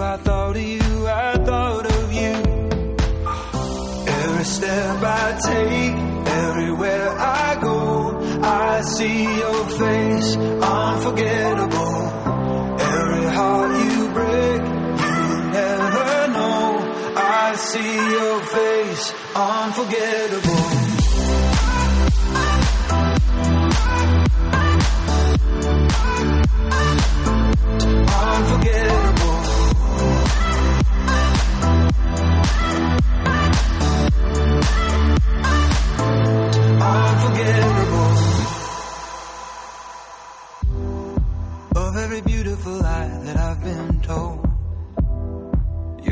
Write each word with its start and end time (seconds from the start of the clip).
I 0.00 0.16
thought 0.16 0.56
of 0.56 0.62
you, 0.62 1.06
I 1.06 1.36
thought 1.44 1.86
of 1.86 2.12
you. 2.12 2.32
Every 4.08 4.44
step 4.44 5.02
I 5.02 5.38
take, 5.44 5.94
everywhere 6.26 7.10
I 7.18 7.58
go, 7.60 8.18
I 8.42 8.80
see 8.80 9.22
your 9.24 9.64
face, 9.82 10.36
unforgettable. 10.36 11.96
Every 12.80 13.26
heart 13.36 13.72
you 13.84 14.08
break, 14.18 14.62
you 15.04 15.22
never 15.58 16.32
know. 16.32 17.12
I 17.16 17.54
see 17.56 17.94
your 18.16 18.40
face, 18.56 19.12
unforgettable. 19.34 20.49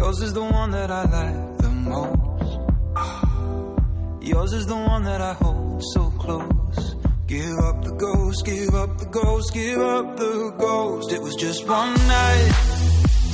Yours 0.09 0.23
is 0.23 0.33
the 0.33 0.42
one 0.42 0.70
that 0.70 0.91
I 0.91 1.03
like 1.03 1.59
the 1.59 1.69
most. 1.69 2.61
Yours 4.27 4.53
is 4.55 4.67
the 4.67 4.75
one 4.75 5.05
that 5.05 5.20
I 5.20 5.34
hold 5.34 5.83
so 5.92 6.11
close. 6.12 6.97
Give 7.27 7.58
up 7.69 7.85
the 7.85 7.92
ghost, 7.92 8.46
give 8.46 8.74
up 8.74 8.96
the 8.98 9.05
ghost, 9.05 9.52
give 9.52 9.79
up 9.79 10.17
the 10.17 10.55
ghost. 10.58 11.13
It 11.13 11.20
was 11.20 11.36
just 11.36 11.69
one 11.69 11.92
night, 11.92 12.52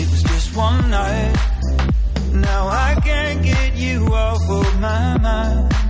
it 0.00 0.10
was 0.10 0.22
just 0.24 0.56
one 0.56 0.90
night. 0.90 1.36
Now 2.32 2.66
I 2.66 2.96
can't 3.04 3.42
get 3.44 3.76
you 3.76 4.06
off 4.12 4.42
of 4.50 4.80
my 4.80 5.16
mind. 5.18 5.83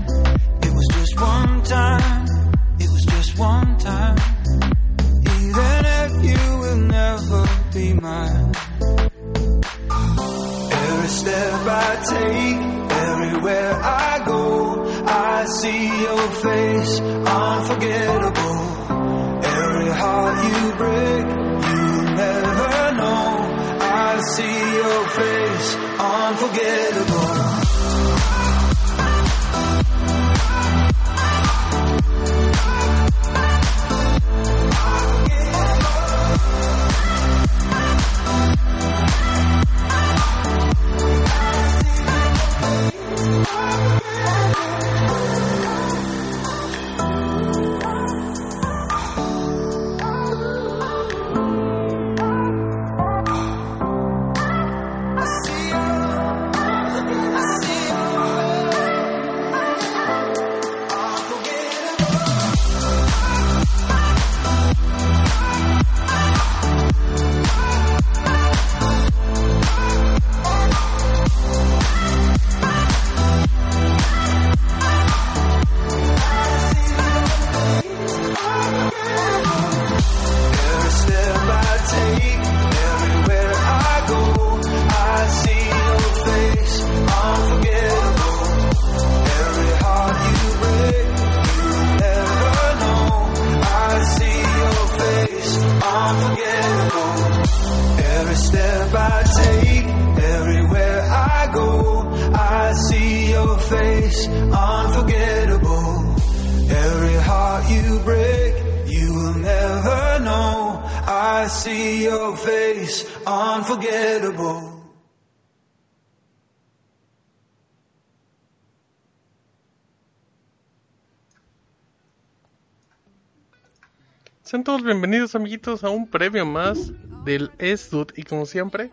Sean 124.55 124.63
todos 124.63 124.85
bienvenidos 124.85 125.35
amiguitos 125.35 125.83
a 125.83 125.91
un 125.91 126.07
previo 126.07 126.47
más 126.47 126.93
del 127.25 127.51
SDUT 127.59 128.17
y 128.17 128.23
como 128.23 128.47
siempre, 128.47 128.93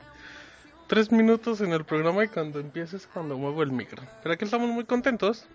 tres 0.88 1.12
minutos 1.12 1.62
en 1.62 1.72
el 1.72 1.86
programa 1.86 2.24
y 2.24 2.30
cuando 2.30 2.60
empieces 2.60 3.08
cuando 3.14 3.38
muevo 3.38 3.62
el 3.62 3.72
micro. 3.72 4.02
Pero 4.24 4.34
aquí 4.34 4.44
estamos 4.44 4.72
muy 4.72 4.86
contentos, 4.86 5.46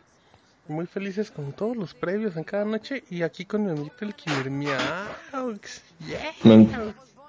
muy 0.68 0.86
felices 0.86 1.32
con 1.32 1.52
todos 1.52 1.76
los 1.76 1.92
previos 1.92 2.36
en 2.36 2.44
cada 2.44 2.64
noche 2.64 3.02
y 3.10 3.22
aquí 3.22 3.46
con 3.46 3.64
mi 3.64 3.72
amiguito 3.72 4.04
el 4.04 4.50
Meows. 4.52 5.82
Yeah. 6.06 6.34
Me, 6.44 6.68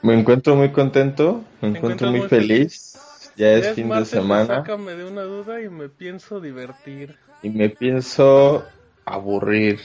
me 0.04 0.20
encuentro 0.20 0.56
muy 0.56 0.70
contento, 0.70 1.44
me 1.62 1.70
encuentro 1.70 2.12
muy 2.12 2.20
muy 2.20 2.30
feliz. 2.30 2.96
Ya 3.36 3.54
es 3.54 3.74
fin 3.74 3.86
de 3.86 3.90
martes, 3.90 4.10
semana 4.10 4.58
Sácame 4.58 4.94
de 4.94 5.04
una 5.04 5.24
duda 5.24 5.64
y 5.64 5.70
me 5.70 5.90
pienso 5.90 6.40
divertir. 6.40 7.18
y 7.42 7.50
me 7.50 7.70
pienso 7.70 8.64
aburrir. 9.04 9.80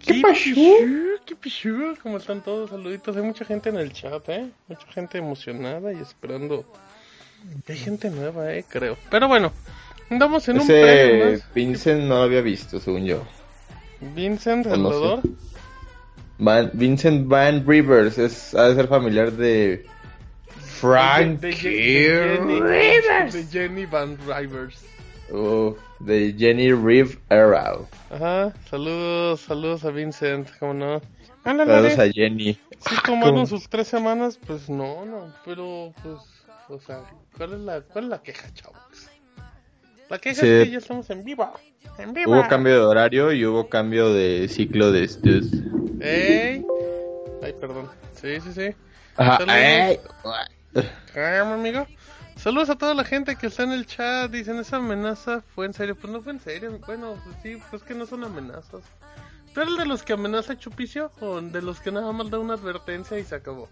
¿Qué 0.00 0.20
pasó? 0.22 0.50
¿Qué 1.24 1.36
pasó? 1.36 1.68
¿Cómo 2.02 2.16
están 2.16 2.42
todos? 2.42 2.70
Saluditos. 2.70 3.16
Hay 3.16 3.22
mucha 3.22 3.44
gente 3.44 3.68
en 3.68 3.76
el 3.76 3.92
chat, 3.92 4.28
¿eh? 4.28 4.50
Mucha 4.68 4.86
gente 4.92 5.18
emocionada 5.18 5.92
y 5.92 5.98
esperando. 5.98 6.64
Hay 7.68 7.76
gente 7.76 8.10
nueva, 8.10 8.52
¿eh? 8.52 8.64
Creo. 8.68 8.96
Pero 9.10 9.28
bueno, 9.28 9.52
andamos 10.10 10.48
en 10.48 10.56
un 10.56 10.62
Ese 10.62 11.42
Vincent 11.54 12.02
no 12.02 12.16
lo 12.16 12.22
había 12.22 12.40
visto, 12.40 12.80
según 12.80 13.04
yo. 13.04 13.22
¿Vincent, 14.00 14.66
Salvador? 14.66 15.20
Van, 16.38 16.70
Vincent 16.74 17.28
Van 17.28 17.66
Rivers, 17.66 18.18
es, 18.18 18.54
ha 18.54 18.68
de 18.68 18.74
ser 18.74 18.88
familiar 18.88 19.32
de 19.32 19.86
Frank 20.58 21.40
de, 21.40 21.48
de, 21.48 21.54
Jenny, 21.54 22.60
Rivers. 22.60 23.32
De 23.32 23.46
Jenny 23.46 23.86
Van 23.86 24.18
Rivers. 24.26 24.84
Oh, 25.32 25.76
de 26.00 26.34
Jenny 26.38 26.72
Riv 26.72 27.18
Arrow. 27.28 27.86
Ajá, 28.10 28.52
saludos, 28.70 29.40
saludos 29.40 29.84
a 29.84 29.90
Vincent, 29.90 30.48
¿cómo 30.58 30.74
no? 30.74 31.02
Ándale, 31.44 31.72
saludos 31.72 31.98
a 31.98 32.12
Jenny. 32.12 32.58
Sí, 32.80 32.96
tomaron 33.04 33.46
sus 33.46 33.68
tres 33.68 33.88
semanas, 33.88 34.38
pues 34.46 34.68
no, 34.68 35.04
no, 35.04 35.32
pero 35.44 35.92
pues, 36.02 36.18
o 36.68 36.78
sea, 36.78 37.02
¿cuál 37.36 37.54
es 37.54 37.60
la, 37.60 37.80
cuál 37.80 38.04
es 38.04 38.10
la 38.10 38.22
queja, 38.22 38.52
chavos? 38.52 38.78
La 40.08 40.18
queja 40.18 40.42
sí. 40.42 40.46
es 40.46 40.64
que 40.64 40.70
ya 40.70 40.78
estamos 40.78 41.10
en 41.10 41.24
vivo. 41.24 41.52
En 41.98 42.12
vivo. 42.12 42.32
Hubo 42.32 42.46
cambio 42.48 42.74
de 42.74 42.80
horario 42.80 43.32
y 43.32 43.44
hubo 43.44 43.68
cambio 43.68 44.12
de 44.12 44.46
ciclo 44.48 44.92
de 44.92 45.04
estudios. 45.04 45.46
¡Ey! 46.00 46.64
Ay, 47.42 47.54
perdón. 47.60 47.88
Sí, 48.14 48.40
sí, 48.40 48.52
sí. 48.52 48.74
Ajá. 49.16 49.38
¡Ey! 49.48 49.98
Calma, 51.12 51.54
amigo. 51.54 51.86
Saludos 52.36 52.68
a 52.70 52.76
toda 52.76 52.94
la 52.94 53.04
gente 53.04 53.36
que 53.36 53.46
está 53.46 53.62
en 53.64 53.72
el 53.72 53.86
chat. 53.86 54.30
Dicen, 54.30 54.58
esa 54.58 54.76
amenaza 54.76 55.42
fue 55.54 55.66
en 55.66 55.72
serio. 55.72 55.96
Pues 55.96 56.12
no 56.12 56.20
fue 56.20 56.32
en 56.32 56.40
serio. 56.40 56.78
Bueno, 56.86 57.16
pues 57.24 57.36
sí, 57.42 57.58
pues 57.70 57.82
que 57.82 57.94
no 57.94 58.06
son 58.06 58.24
amenazas. 58.24 58.82
¿Tú 59.54 59.62
eres 59.62 59.76
de 59.78 59.86
los 59.86 60.02
que 60.02 60.12
amenaza 60.12 60.58
Chupicio 60.58 61.10
o 61.20 61.40
de 61.40 61.62
los 61.62 61.80
que 61.80 61.90
nada 61.90 62.12
más 62.12 62.30
da 62.30 62.38
una 62.38 62.54
advertencia 62.54 63.18
y 63.18 63.24
se 63.24 63.34
acabó? 63.34 63.70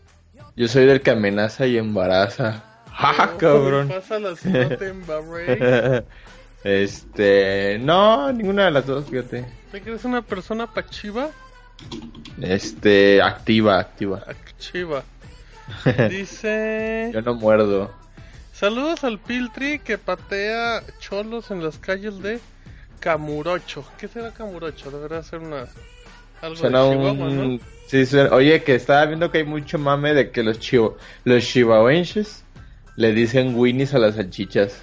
Yo 0.56 0.66
soy 0.66 0.87
del 0.87 1.02
que 1.02 1.11
amenaza 1.11 1.66
y 1.66 1.76
embaraza. 1.76 2.64
¡Ja, 2.90 3.26
No, 3.32 3.38
cabrón! 3.38 3.88
Pasa 3.88 4.19
la 4.19 4.34
embarré. 4.81 6.05
este. 6.64 7.78
No, 7.81 8.32
ninguna 8.32 8.64
de 8.64 8.70
las 8.70 8.87
dos, 8.87 9.05
fíjate. 9.11 9.44
¿Te 9.72 9.82
crees 9.82 10.05
una 10.06 10.22
persona 10.22 10.72
pachiva? 10.72 11.28
Este. 12.40 13.20
Activa, 13.20 13.78
activa. 13.78 14.25
Activa. 14.26 15.05
Dice. 16.08 17.11
Yo 17.12 17.20
no 17.20 17.34
muerdo. 17.34 18.04
Saludos 18.55 19.03
al 19.05 19.19
Piltri 19.19 19.81
que 19.81 19.99
patea 19.99 20.83
cholos 21.01 21.51
en 21.51 21.62
las 21.62 21.79
calles 21.79 22.23
de 22.23 22.39
Camurocho. 23.01 23.85
¿Qué 23.99 24.06
será 24.09 24.31
Camurocho? 24.33 24.91
Debería 24.91 25.23
ser 25.23 25.41
una. 25.41 25.67
Algo 26.41 26.56
Suena 26.56 26.83
de 26.85 26.91
Chihuahua, 26.91 27.27
un... 27.29 27.55
¿no? 27.55 27.61
Sí, 27.89 28.06
suena- 28.06 28.31
Oye, 28.35 28.62
que 28.62 28.75
estaba 28.77 29.05
viendo 29.06 29.31
que 29.31 29.39
hay 29.39 29.45
mucho 29.45 29.79
mame 29.79 30.15
de 30.15 30.31
que 30.31 30.43
los, 30.43 30.59
chihu... 30.61 30.97
los 31.25 31.45
chihuahuenses 31.45 32.45
le 32.97 33.12
dicen 33.12 33.55
winnies 33.59 33.93
a 33.95 33.99
las 33.99 34.15
salchichas. 34.15 34.81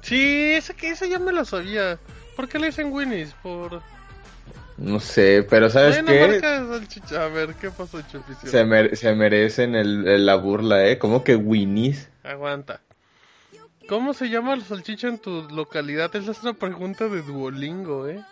Sí, 0.00 0.52
ese 0.54 0.74
que 0.74 0.90
ese 0.90 1.08
ya 1.08 1.18
me 1.18 1.32
lo 1.32 1.44
sabía. 1.44 1.98
¿Por 2.34 2.48
qué 2.48 2.58
le 2.58 2.66
dicen 2.68 2.90
Winnies? 2.92 3.34
Por. 3.42 3.82
No 4.78 4.98
sé, 4.98 5.46
pero 5.48 5.68
¿sabes 5.70 5.98
una 5.98 6.12
qué? 6.12 6.20
marca 6.26 6.60
de 6.62 6.78
salchicha. 6.78 7.24
A 7.24 7.28
ver, 7.28 7.54
¿qué 7.54 7.70
pasó? 7.70 8.00
Se, 8.44 8.64
mere- 8.64 8.96
se 8.96 9.14
merecen 9.14 9.74
el, 9.76 10.08
el- 10.08 10.26
la 10.26 10.34
burla, 10.36 10.88
¿eh? 10.88 10.98
¿Cómo 10.98 11.22
que 11.22 11.36
winnies? 11.36 12.08
Aguanta. 12.24 12.80
¿Cómo 13.92 14.14
se 14.14 14.30
llama 14.30 14.56
la 14.56 14.64
salchicha 14.64 15.06
en 15.08 15.18
tu 15.18 15.46
localidad? 15.50 16.16
Esa 16.16 16.30
es 16.30 16.42
una 16.42 16.54
pregunta 16.54 17.08
de 17.08 17.20
Duolingo, 17.20 18.08
¿eh? 18.08 18.24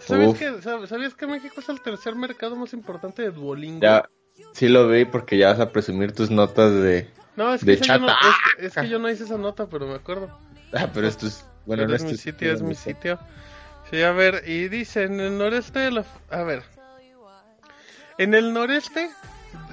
¿Sabías 0.00 0.38
que, 0.38 0.50
sab- 0.62 0.86
¿Sabías 0.86 1.14
que 1.14 1.26
México 1.26 1.60
es 1.60 1.68
el 1.68 1.82
tercer 1.82 2.14
mercado 2.14 2.56
más 2.56 2.72
importante 2.72 3.20
de 3.20 3.30
Duolingo? 3.30 3.82
Ya, 3.82 4.08
sí 4.54 4.66
lo 4.66 4.88
vi 4.88 5.04
porque 5.04 5.36
ya 5.36 5.48
vas 5.50 5.60
a 5.60 5.72
presumir 5.72 6.12
tus 6.12 6.30
notas 6.30 6.72
de... 6.72 7.06
No, 7.36 7.52
es 7.52 7.60
que, 7.62 7.76
de 7.76 7.76
yo 7.86 7.98
no, 7.98 8.06
chata. 8.06 8.18
es, 8.30 8.36
que, 8.56 8.66
es 8.66 8.72
que 8.72 8.88
yo 8.88 8.98
no 8.98 9.10
hice 9.10 9.24
esa 9.24 9.36
nota, 9.36 9.66
pero 9.66 9.86
me 9.86 9.96
acuerdo. 9.96 10.30
Ah, 10.72 10.88
pero 10.94 11.06
esto 11.06 11.26
es... 11.26 11.44
Bueno, 11.66 11.82
Pero 11.82 11.88
no 11.90 11.94
es 11.96 12.04
mi 12.04 12.16
sitio, 12.16 12.50
es 12.50 12.62
mi 12.62 12.74
sitio. 12.74 13.18
Sí, 13.90 14.00
a 14.00 14.12
ver, 14.12 14.44
y 14.48 14.68
dice, 14.68 15.02
en 15.02 15.20
el 15.20 15.36
noreste 15.36 15.80
de 15.80 15.90
la... 15.90 16.04
A 16.30 16.44
ver. 16.44 16.62
En 18.16 18.32
el 18.32 18.54
noreste, 18.54 19.10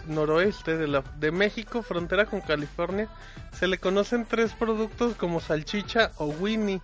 noroeste 0.07 0.77
de, 0.77 0.87
la, 0.87 1.03
de 1.19 1.31
México, 1.31 1.81
frontera 1.81 2.25
con 2.25 2.41
California, 2.41 3.09
se 3.57 3.67
le 3.67 3.77
conocen 3.77 4.25
tres 4.25 4.53
productos 4.53 5.15
como 5.15 5.39
salchicha 5.39 6.11
o 6.17 6.25
winnie. 6.27 6.81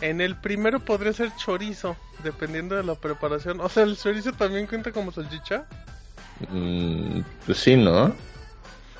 En 0.00 0.20
el 0.20 0.34
primero 0.36 0.80
podría 0.80 1.12
ser 1.12 1.30
chorizo, 1.36 1.96
dependiendo 2.24 2.74
de 2.74 2.82
la 2.84 2.94
preparación. 2.94 3.60
O 3.60 3.68
sea, 3.68 3.82
¿el 3.82 3.96
chorizo 3.98 4.32
también 4.32 4.66
cuenta 4.66 4.92
como 4.92 5.12
salchicha? 5.12 5.66
Mm, 6.48 7.20
pues 7.44 7.58
sí, 7.58 7.76
¿no? 7.76 8.14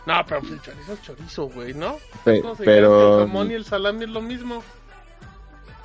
No, 0.06 0.24
pero 0.26 0.40
pues 0.40 0.52
el 0.52 0.60
chorizo 0.62 0.92
es 0.92 1.02
chorizo, 1.02 1.44
güey, 1.48 1.74
¿no? 1.74 1.96
Pe- 2.24 2.40
¿Cómo 2.42 2.54
se 2.54 2.64
pero... 2.64 3.20
El 3.20 3.26
jamón 3.26 3.50
y 3.50 3.54
el 3.54 3.64
salami 3.64 4.04
es 4.04 4.10
lo 4.10 4.20
mismo. 4.20 4.62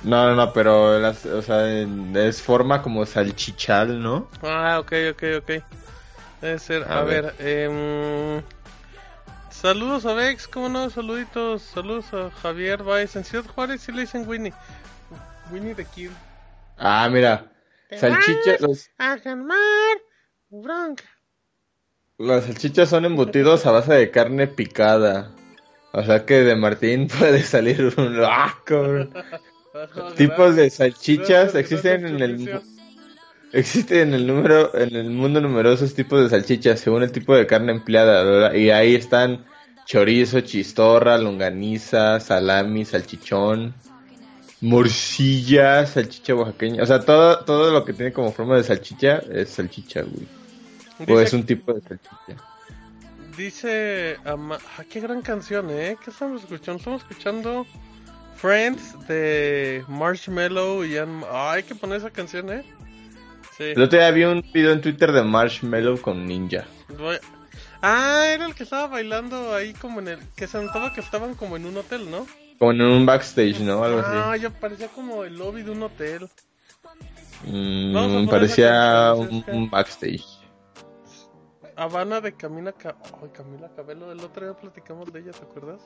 No, 0.02 0.26
no, 0.26 0.36
no, 0.36 0.52
pero 0.52 0.98
las, 0.98 1.24
o 1.26 1.42
sea, 1.42 1.66
es 1.68 2.42
forma 2.42 2.82
como 2.82 3.04
salchichal, 3.06 4.02
¿no? 4.02 4.28
Ah, 4.42 4.78
ok, 4.80 4.92
ok, 5.12 5.22
ok. 5.38 5.50
Debe 6.46 6.60
ser, 6.60 6.84
a, 6.84 7.00
A 7.00 7.02
ver, 7.02 7.34
ver. 7.40 7.48
em, 7.48 8.40
saludos 9.50 10.06
a 10.06 10.14
Vex, 10.14 10.46
¿cómo 10.46 10.68
no? 10.68 10.88
Saluditos, 10.90 11.62
saludos 11.62 12.14
a 12.14 12.30
Javier 12.30 12.84
Baez. 12.84 13.16
En 13.16 13.24
Ciudad 13.24 13.44
Juárez 13.44 13.80
sí 13.80 13.90
le 13.90 14.02
dicen 14.02 14.28
Winnie. 14.28 14.52
Winnie 15.50 15.74
the 15.74 15.84
Kid. 15.84 16.10
Ah, 16.78 17.08
mira, 17.10 17.50
salchichas, 17.90 18.60
los, 18.60 18.88
A 18.96 19.16
bronca. 20.48 21.02
las 22.16 22.44
salchichas 22.44 22.90
son 22.90 23.06
embutidos 23.06 23.66
a 23.66 23.72
base 23.72 23.94
de 23.94 24.12
carne 24.12 24.46
picada. 24.46 25.32
O 25.92 26.04
sea 26.04 26.24
que 26.26 26.42
de 26.42 26.54
Martín 26.54 27.08
puede 27.18 27.42
salir 27.42 27.92
un... 27.96 28.22
¡Ah, 28.24 28.54
cabrón! 28.64 29.12
Tipos 30.16 30.54
de 30.54 30.70
salchichas 30.70 31.56
existen 31.56 32.06
en 32.06 32.20
el... 32.22 32.62
Existen 33.56 34.08
en 34.08 34.14
el 34.14 34.26
número, 34.26 34.76
en 34.78 34.94
el 34.94 35.08
mundo 35.10 35.40
numerosos 35.40 35.94
tipos 35.94 36.20
de 36.22 36.28
salchichas 36.28 36.78
según 36.78 37.02
el 37.02 37.10
tipo 37.10 37.34
de 37.34 37.46
carne 37.46 37.72
empleada, 37.72 38.22
¿verdad? 38.22 38.54
y 38.54 38.70
ahí 38.70 38.94
están 38.94 39.46
chorizo, 39.86 40.40
chistorra, 40.42 41.16
longaniza, 41.16 42.20
salami, 42.20 42.84
salchichón, 42.84 43.72
morcilla, 44.60 45.86
salchicha 45.86 46.34
oaxaqueña, 46.34 46.82
o 46.82 46.86
sea, 46.86 47.00
todo, 47.00 47.44
todo 47.44 47.70
lo 47.72 47.84
que 47.84 47.92
tiene 47.94 48.12
como 48.12 48.30
forma 48.32 48.56
de 48.56 48.64
salchicha 48.64 49.22
es 49.32 49.50
salchicha, 49.50 50.02
güey. 50.02 50.26
O 51.08 51.20
es 51.20 51.32
un 51.32 51.44
tipo 51.44 51.72
de 51.72 51.80
salchicha. 51.80 52.42
dice 53.36 54.16
Ama- 54.24 54.58
ah, 54.78 54.84
qué 54.90 55.00
gran 55.00 55.22
canción, 55.22 55.70
¿eh? 55.70 55.96
¿Qué 56.02 56.10
estamos 56.10 56.42
escuchando? 56.42 56.78
Estamos 56.78 57.02
escuchando 57.02 57.66
Friends 58.36 58.94
de 59.08 59.84
Marshmallow 59.88 60.84
y 60.84 60.96
Ann... 60.98 61.22
Ah, 61.30 61.52
hay 61.52 61.62
que 61.62 61.74
poner 61.74 61.98
esa 61.98 62.10
canción, 62.10 62.50
¿eh? 62.52 62.64
Sí. 63.56 63.64
El 63.74 63.82
otro 63.82 63.98
día 63.98 64.10
vi 64.10 64.24
un 64.24 64.44
video 64.52 64.72
en 64.72 64.80
Twitter 64.80 65.12
de 65.12 65.22
Marshmallow 65.22 66.00
con 66.00 66.26
Ninja. 66.26 66.64
Voy- 66.98 67.18
Ah, 67.82 68.24
era 68.28 68.46
el 68.46 68.54
que 68.54 68.62
estaba 68.64 68.86
bailando 68.88 69.54
ahí 69.54 69.72
como 69.74 70.00
en 70.00 70.08
el... 70.08 70.18
Que 70.34 70.46
se 70.46 70.62
notaba 70.62 70.92
que 70.92 71.00
estaban 71.00 71.34
como 71.34 71.56
en 71.56 71.66
un 71.66 71.76
hotel, 71.76 72.10
¿no? 72.10 72.26
Como 72.58 72.72
en 72.72 72.80
un 72.82 73.06
backstage, 73.06 73.60
¿no? 73.60 73.84
Algo 73.84 74.00
Ah, 74.04 74.32
así. 74.32 74.42
ya 74.42 74.50
parecía 74.50 74.88
como 74.88 75.24
el 75.24 75.36
lobby 75.38 75.62
de 75.62 75.70
un 75.70 75.82
hotel. 75.82 76.28
Mm, 77.44 78.28
parecía 78.28 79.12
un, 79.14 79.70
backstage. 79.70 80.24
Habana 81.76 82.20
de 82.22 82.34
Camila... 82.34 82.72
Ca- 82.72 82.96
Ay, 83.22 83.28
Camila 83.32 83.70
Cabello, 83.76 84.10
el 84.10 84.20
otro 84.20 84.46
día 84.46 84.56
platicamos 84.58 85.12
de 85.12 85.20
ella, 85.20 85.32
¿te 85.32 85.44
acuerdas? 85.44 85.80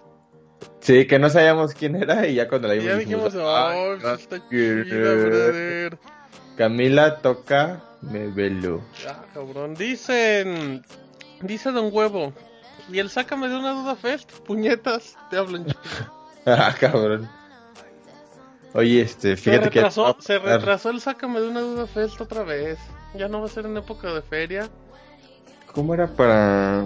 Sí, 0.81 1.07
que 1.07 1.19
no 1.19 1.29
sabíamos 1.29 1.75
quién 1.75 1.97
era 1.97 2.27
y 2.27 2.37
ya 2.37 2.49
cuando 2.49 2.69
la 2.69 2.75
vimos 2.75 2.89
ya 2.89 2.97
dijimos, 2.99 3.35
"Ay, 3.35 3.99
oh, 4.05 4.15
está 4.15 4.49
chida, 4.49 4.85
brother. 5.15 5.99
Camila 6.61 7.23
toca 7.23 7.81
me 8.03 8.27
velo. 8.27 8.83
Ah, 9.09 9.25
cabrón. 9.33 9.75
Dicen... 9.77 10.85
Dice 11.41 11.71
Don 11.73 11.89
Huevo. 11.91 12.35
Y 12.93 12.99
el 12.99 13.09
sácame 13.09 13.49
de 13.49 13.57
una 13.57 13.71
duda 13.71 13.97
fest, 13.97 14.31
puñetas, 14.41 15.17
te 15.31 15.39
hablo 15.39 15.57
en. 15.57 15.65
Ah, 16.45 16.75
cabrón. 16.79 17.27
Oye, 18.75 19.01
este, 19.01 19.39
Se 19.39 19.43
fíjate 19.43 19.71
que... 19.71 19.79
retrasó, 19.79 20.15
se 20.21 20.39
retrasó 20.39 20.91
el 20.91 21.01
sácame 21.01 21.41
de 21.41 21.49
una 21.49 21.61
duda 21.61 21.87
fest 21.87 22.21
otra 22.21 22.43
vez. 22.43 22.79
Ya 23.15 23.27
no 23.29 23.41
va 23.41 23.47
a 23.47 23.49
ser 23.49 23.65
en 23.65 23.79
época 23.79 24.13
de 24.13 24.21
feria. 24.21 24.69
¿Cómo 25.73 25.95
era 25.95 26.09
para 26.09 26.85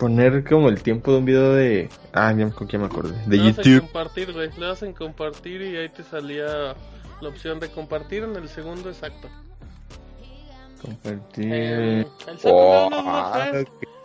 poner 0.00 0.42
como 0.42 0.68
el 0.68 0.82
tiempo 0.82 1.12
de 1.12 1.18
un 1.18 1.24
video 1.24 1.54
de... 1.54 1.88
Ah, 2.12 2.32
ya 2.32 2.46
me 2.78 2.84
acordé. 2.84 3.14
De 3.26 3.36
Le 3.36 3.52
YouTube. 3.52 3.82
compartir, 3.82 4.32
güey. 4.32 4.50
Le 4.58 4.66
das 4.66 4.82
en 4.82 4.92
compartir 4.92 5.62
y 5.62 5.76
ahí 5.76 5.88
te 5.88 6.02
salía 6.02 6.74
la 7.20 7.28
opción 7.28 7.60
de 7.60 7.70
compartir 7.70 8.22
en 8.24 8.36
el 8.36 8.48
segundo 8.48 8.88
exacto. 8.88 9.28
Compartir. 10.82 11.52
Eh, 11.52 12.06
el 12.26 12.38
Oh, 12.44 12.88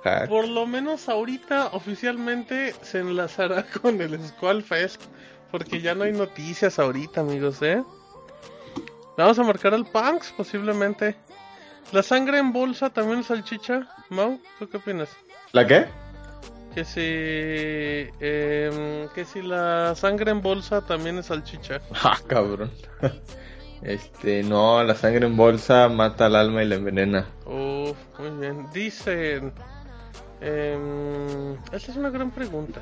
hack. 0.04 0.28
por 0.28 0.48
lo 0.48 0.66
menos 0.66 1.08
ahorita 1.08 1.68
oficialmente 1.68 2.74
se 2.82 3.00
enlazará 3.00 3.66
con 3.82 4.02
el 4.02 4.20
Squall 4.28 4.64
Fest. 4.64 5.02
Porque 5.52 5.82
ya 5.82 5.94
no 5.94 6.04
hay 6.06 6.14
noticias 6.14 6.80
ahorita, 6.80 7.22
amigos, 7.22 7.62
¿eh? 7.62 7.84
Vamos 9.16 9.38
a 9.38 9.44
marcar 9.44 9.76
al 9.76 9.86
Punks, 9.86 10.32
posiblemente. 10.36 11.16
¿La 11.92 12.02
sangre 12.02 12.40
en 12.40 12.52
bolsa 12.52 12.90
también 12.90 13.20
es 13.20 13.28
salchicha? 13.28 13.88
Mau, 14.10 14.40
¿tú 14.58 14.68
qué 14.68 14.78
opinas? 14.78 15.10
¿La 15.52 15.68
qué? 15.68 15.86
Que 16.74 16.84
si, 16.86 18.10
em, 18.20 19.08
que 19.14 19.26
si 19.26 19.42
la 19.42 19.94
sangre 19.96 20.32
en 20.32 20.42
bolsa 20.42 20.82
también 20.82 21.18
es 21.20 21.28
salchicha. 21.28 21.82
Ah, 22.04 22.18
cabrón. 22.28 22.72
Este, 23.84 24.44
no, 24.44 24.82
la 24.82 24.96
sangre 24.96 25.26
en 25.26 25.36
bolsa 25.36 25.90
mata 25.90 26.28
al 26.28 26.38
alma 26.38 26.64
y 26.64 26.68
la 26.68 26.76
envenena. 26.76 27.28
Uf, 27.46 27.98
muy 28.18 28.30
bien. 28.40 28.66
Dicen... 28.74 29.52
em, 30.40 31.54
esta 31.74 31.92
es 31.92 31.98
una 31.98 32.10
gran 32.10 32.32
pregunta. 32.32 32.82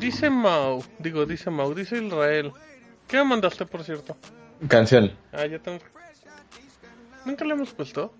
Dice 0.00 0.30
Mau, 0.30 0.82
digo, 0.98 1.26
dice 1.26 1.50
Mau, 1.50 1.74
dice 1.74 2.02
Israel. 2.02 2.52
¿Qué 3.06 3.18
me 3.18 3.24
mandaste, 3.24 3.66
por 3.66 3.84
cierto? 3.84 4.16
Canción. 4.66 5.12
Ah, 5.30 5.44
ya 5.44 5.58
tengo. 5.58 5.80
¿Nunca 7.26 7.44
le 7.44 7.52
hemos 7.52 7.74
puesto? 7.74 8.14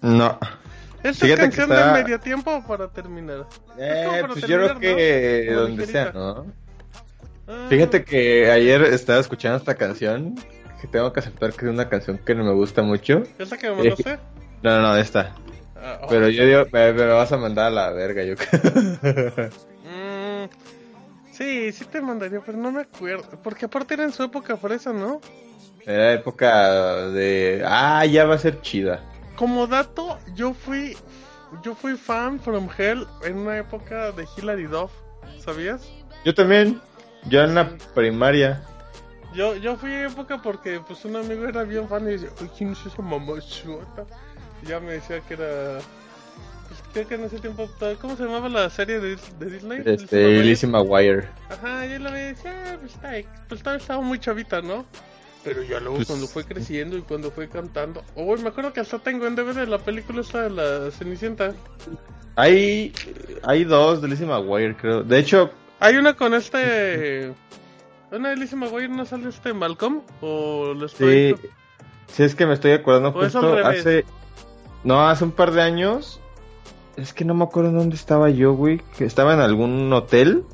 No. 0.00 0.38
¿Esta 1.02 1.24
Fíjate 1.26 1.42
que 1.42 1.56
canción 1.56 1.72
está- 1.72 1.92
de 1.94 2.02
medio 2.02 2.20
tiempo 2.20 2.64
para 2.66 2.88
terminar? 2.88 3.46
Eh, 3.78 4.06
para 4.20 4.28
pues 4.28 4.46
yo 4.46 4.56
creo 4.58 4.78
que 4.78 5.50
donde 5.54 5.86
sea. 5.86 6.12
¿no? 6.12 6.46
Ah, 7.48 7.66
Fíjate 7.68 8.04
que 8.04 8.50
ayer 8.50 8.82
estaba 8.84 9.18
escuchando 9.18 9.56
esta 9.56 9.74
canción, 9.74 10.34
que 10.80 10.86
tengo 10.86 11.12
que 11.12 11.20
aceptar 11.20 11.52
que 11.54 11.66
es 11.66 11.70
una 11.72 11.88
canción 11.88 12.18
que 12.18 12.34
no 12.34 12.44
me 12.44 12.52
gusta 12.52 12.82
mucho. 12.82 13.22
¿Esa 13.38 13.56
que 13.56 13.70
me 13.70 13.76
mandaste? 13.76 14.18
No, 14.62 14.76
no, 14.76 14.82
no, 14.82 14.96
esta. 14.96 15.34
Ah, 15.76 16.00
oh. 16.02 16.06
Pero 16.08 16.28
yo 16.28 16.44
digo, 16.44 16.66
me, 16.70 16.92
me 16.92 17.06
vas 17.06 17.32
a 17.32 17.38
mandar 17.38 17.66
a 17.68 17.70
la 17.70 17.90
verga, 17.90 18.22
yo 18.22 18.34
creo. 18.36 19.50
Mm, 19.84 20.48
sí, 21.32 21.72
sí 21.72 21.84
te 21.86 22.00
mandaría, 22.02 22.40
pero 22.44 22.58
no 22.58 22.70
me 22.70 22.82
acuerdo. 22.82 23.28
Porque 23.42 23.64
aparte 23.64 23.94
era 23.94 24.04
en 24.04 24.12
su 24.12 24.22
época 24.22 24.56
fresa, 24.58 24.92
¿no? 24.92 25.20
Era 25.86 26.12
época 26.12 27.08
de... 27.08 27.62
Ah, 27.66 28.04
ya 28.04 28.26
va 28.26 28.34
a 28.34 28.38
ser 28.38 28.60
chida. 28.60 29.00
Como 29.40 29.66
dato, 29.66 30.18
yo 30.34 30.52
fui 30.52 30.94
yo 31.62 31.74
fui 31.74 31.96
fan 31.96 32.38
from 32.38 32.68
Hell 32.76 33.06
en 33.24 33.38
una 33.38 33.56
época 33.56 34.12
de 34.12 34.26
Hilary 34.36 34.64
Duff, 34.64 34.92
¿sabías? 35.42 35.88
Yo 36.26 36.34
también. 36.34 36.78
Yo 37.24 37.42
en 37.42 37.54
la 37.54 37.70
primaria. 37.94 38.62
Yo, 39.34 39.56
yo 39.56 39.76
fui 39.76 39.92
a 39.92 40.08
época 40.08 40.42
porque 40.42 40.78
pues 40.86 41.06
un 41.06 41.16
amigo 41.16 41.46
era 41.46 41.62
bien 41.62 41.88
fan 41.88 42.06
y 42.06 42.12
decía, 42.12 42.28
"Ay, 42.38 42.50
¿quién 42.54 42.72
es 42.72 42.84
esa 42.84 43.00
mamá 43.00 43.40
chota? 43.40 44.04
Y 44.62 44.66
ya 44.66 44.78
me 44.78 44.92
decía 44.92 45.20
que 45.20 45.32
era... 45.32 45.78
Pues 46.68 46.82
creo 46.92 47.08
que 47.08 47.14
en 47.14 47.24
ese 47.24 47.38
tiempo, 47.38 47.66
¿cómo 47.98 48.16
se 48.16 48.24
llamaba 48.24 48.50
la 48.50 48.68
serie 48.68 49.00
de, 49.00 49.16
de 49.38 49.46
Disney? 49.46 49.82
Este, 49.86 50.42
Lizzie 50.42 50.68
McGuire. 50.68 51.26
Ajá, 51.48 51.86
yo 51.86 51.98
la 51.98 52.10
veía 52.10 52.26
y 52.26 52.32
decía, 52.34 52.52
ah, 52.66 52.76
pues, 52.78 52.92
está, 52.92 53.10
pues 53.48 53.80
estaba 53.80 54.02
muy 54.02 54.18
chavita, 54.18 54.60
¿no? 54.60 54.84
Pero 55.44 55.62
ya 55.62 55.80
luego 55.80 55.96
Pues- 55.96 56.08
cuando 56.08 56.26
fue 56.26 56.44
creciendo 56.44 56.96
y 56.96 57.02
cuando 57.02 57.30
fue 57.30 57.48
cantando... 57.48 58.02
Oh, 58.14 58.36
me 58.36 58.48
acuerdo 58.48 58.72
que 58.72 58.80
hasta 58.80 58.98
tengo 58.98 59.26
en 59.26 59.36
DVD 59.36 59.66
la 59.66 59.78
película 59.78 60.20
esta 60.20 60.42
de 60.42 60.50
la 60.50 60.90
Cenicienta. 60.90 61.54
Hay, 62.36 62.92
hay 63.42 63.64
dos 63.64 64.02
de 64.02 64.08
Lizzie 64.08 64.26
McGuire, 64.26 64.76
creo. 64.76 65.02
De 65.02 65.18
hecho, 65.18 65.50
Hay 65.78 65.96
una 65.96 66.14
con 66.14 66.34
este... 66.34 67.32
¿Una 68.12 68.30
de 68.30 68.36
Lizzie 68.36 68.58
McGuire 68.58 68.88
no 68.88 69.06
sale 69.06 69.28
este 69.28 69.54
Malcolm? 69.54 70.02
¿O 70.20 70.74
lo 70.74 70.86
estoy...? 70.86 71.36
sí. 71.40 71.48
Si 72.12 72.24
es 72.24 72.34
que 72.34 72.44
me 72.44 72.54
estoy 72.54 72.72
acordando 72.72 73.12
justo 73.12 73.56
hace... 73.64 74.04
No, 74.82 75.08
hace 75.08 75.24
un 75.24 75.32
par 75.32 75.52
de 75.52 75.62
años. 75.62 76.20
Es 76.96 77.12
que 77.12 77.24
no 77.24 77.34
me 77.34 77.44
acuerdo 77.44 77.70
dónde 77.72 77.96
estaba 77.96 78.30
yo, 78.30 78.52
güey. 78.54 78.80
Que 78.98 79.04
estaba 79.04 79.34
en 79.34 79.40
algún 79.40 79.92
hotel. 79.92 80.44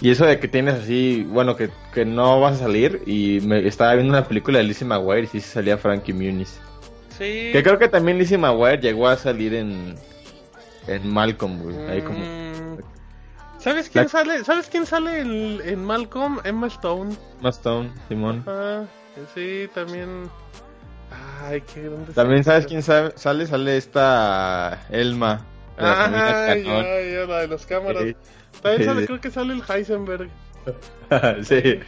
Y 0.00 0.10
eso 0.10 0.26
de 0.26 0.38
que 0.40 0.48
tienes 0.48 0.74
así, 0.74 1.24
bueno, 1.28 1.56
que, 1.56 1.70
que 1.92 2.04
no 2.04 2.40
vas 2.40 2.56
a 2.56 2.64
salir. 2.64 3.02
Y 3.06 3.40
me 3.42 3.66
estaba 3.66 3.94
viendo 3.94 4.12
una 4.12 4.26
película 4.26 4.58
de 4.58 4.64
Lizzie 4.64 4.86
McGuire 4.86 5.22
y 5.22 5.26
sí 5.28 5.40
salía 5.40 5.78
Frankie 5.78 6.12
Muniz. 6.12 6.58
Sí. 7.16 7.50
Que 7.52 7.62
creo 7.62 7.78
que 7.78 7.88
también 7.88 8.18
Lizzie 8.18 8.36
McGuire 8.38 8.80
llegó 8.80 9.06
a 9.08 9.16
salir 9.16 9.54
en, 9.54 9.94
en 10.88 11.08
Malcolm, 11.12 11.62
güey. 11.62 11.76
Ahí 11.88 12.02
como... 12.02 12.18
Mm, 12.18 12.78
¿Sabes 13.60 13.88
quién 13.88 14.04
La- 14.04 14.10
sale? 14.10 14.44
¿Sabes 14.44 14.68
quién 14.68 14.84
sale 14.84 15.20
en, 15.20 15.60
en 15.64 15.82
Malcolm? 15.84 16.38
Emma 16.44 16.66
Stone. 16.66 17.14
Más 17.40 17.56
Stone, 17.56 17.90
Simón. 18.08 18.44
Ah, 18.46 18.82
sí, 19.34 19.68
también. 19.74 20.28
Ay, 21.40 21.62
qué 21.72 21.82
grande. 21.82 22.12
También 22.12 22.44
sabes 22.44 22.66
quién 22.66 22.82
sabe- 22.82 23.12
sale, 23.16 23.46
sale 23.46 23.76
esta 23.76 24.84
Elma. 24.90 25.46
Ah, 25.78 26.54
ya, 26.56 26.56
ya, 26.56 27.26
la 27.26 27.38
de 27.40 27.48
las 27.48 27.64
cámaras. 27.64 28.02
Sí. 28.02 28.16
También 28.62 28.84
sale, 28.84 29.06
creo 29.06 29.20
que 29.20 29.30
sale 29.30 29.54
el 29.54 29.62
Heisenberg. 29.68 30.28
sí. 31.42 31.80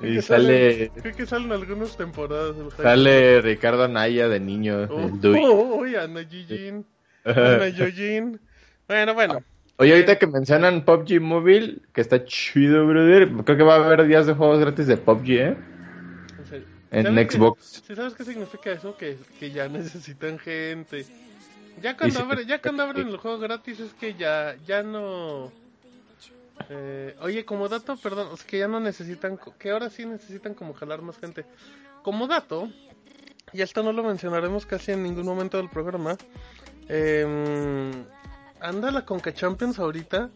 Y 0.00 0.14
que 0.14 0.22
sale- 0.22 0.90
Creo 1.02 1.14
que 1.14 1.26
salen 1.26 1.52
algunas 1.52 1.96
temporadas 1.96 2.56
el. 2.56 2.70
Sale 2.82 3.40
Ricardo 3.42 3.84
Anaya 3.84 4.28
de 4.28 4.40
niño, 4.40 4.86
Oh, 4.90 5.00
el 5.00 5.20
Dewey. 5.20 5.44
uy, 5.44 5.96
Ana 5.96 6.22
Yujin. 6.22 6.86
Ana 7.24 7.68
Yujin. 7.76 8.40
Bueno, 8.88 9.14
bueno. 9.14 9.42
Oye, 9.76 9.92
ahorita 9.92 10.18
que 10.18 10.26
mencionan 10.26 10.84
PUBG 10.84 11.20
Mobile, 11.20 11.78
que 11.92 12.00
está 12.00 12.24
chido, 12.24 12.86
brother. 12.86 13.28
Creo 13.44 13.56
que 13.58 13.62
va 13.64 13.74
a 13.74 13.84
haber 13.84 14.06
días 14.06 14.26
de 14.26 14.32
juegos 14.34 14.60
gratis 14.60 14.86
de 14.86 14.96
PUBG, 14.96 15.30
¿eh? 15.30 15.56
En 16.38 16.46
serio. 16.46 16.66
En 16.92 17.04
¿Sabes 17.04 17.26
qué- 17.26 17.36
Xbox. 17.36 17.82
¿Sí 17.86 17.94
sabes 17.96 18.14
qué 18.14 18.24
significa 18.24 18.70
eso? 18.72 18.96
Que, 18.96 19.16
que 19.40 19.50
ya 19.50 19.68
necesitan 19.68 20.38
gente. 20.38 21.04
Ya 21.82 21.96
cuando, 21.96 22.20
abren, 22.20 22.46
ya 22.46 22.62
cuando 22.62 22.84
abren 22.84 23.08
el 23.08 23.16
juego 23.16 23.38
gratis 23.40 23.80
es 23.80 23.92
que 23.94 24.14
ya, 24.14 24.54
ya 24.64 24.82
no... 24.84 25.50
Eh, 26.68 27.16
oye, 27.20 27.44
como 27.44 27.68
dato, 27.68 27.96
perdón, 27.96 28.28
es 28.34 28.44
que 28.44 28.58
ya 28.58 28.68
no 28.68 28.80
necesitan, 28.80 29.38
que 29.58 29.70
ahora 29.70 29.90
sí 29.90 30.06
necesitan 30.06 30.54
como 30.54 30.74
jalar 30.74 31.02
más 31.02 31.18
gente. 31.18 31.44
Como 32.02 32.26
dato, 32.26 32.68
y 33.52 33.62
esto 33.62 33.82
no 33.82 33.92
lo 33.92 34.02
mencionaremos 34.02 34.66
casi 34.66 34.92
en 34.92 35.02
ningún 35.02 35.24
momento 35.24 35.56
del 35.56 35.68
programa, 35.68 36.16
eh, 36.88 37.92
anda 38.60 38.90
la 38.90 39.04
Conca 39.04 39.32
Champions 39.32 39.78
ahorita 39.78 40.30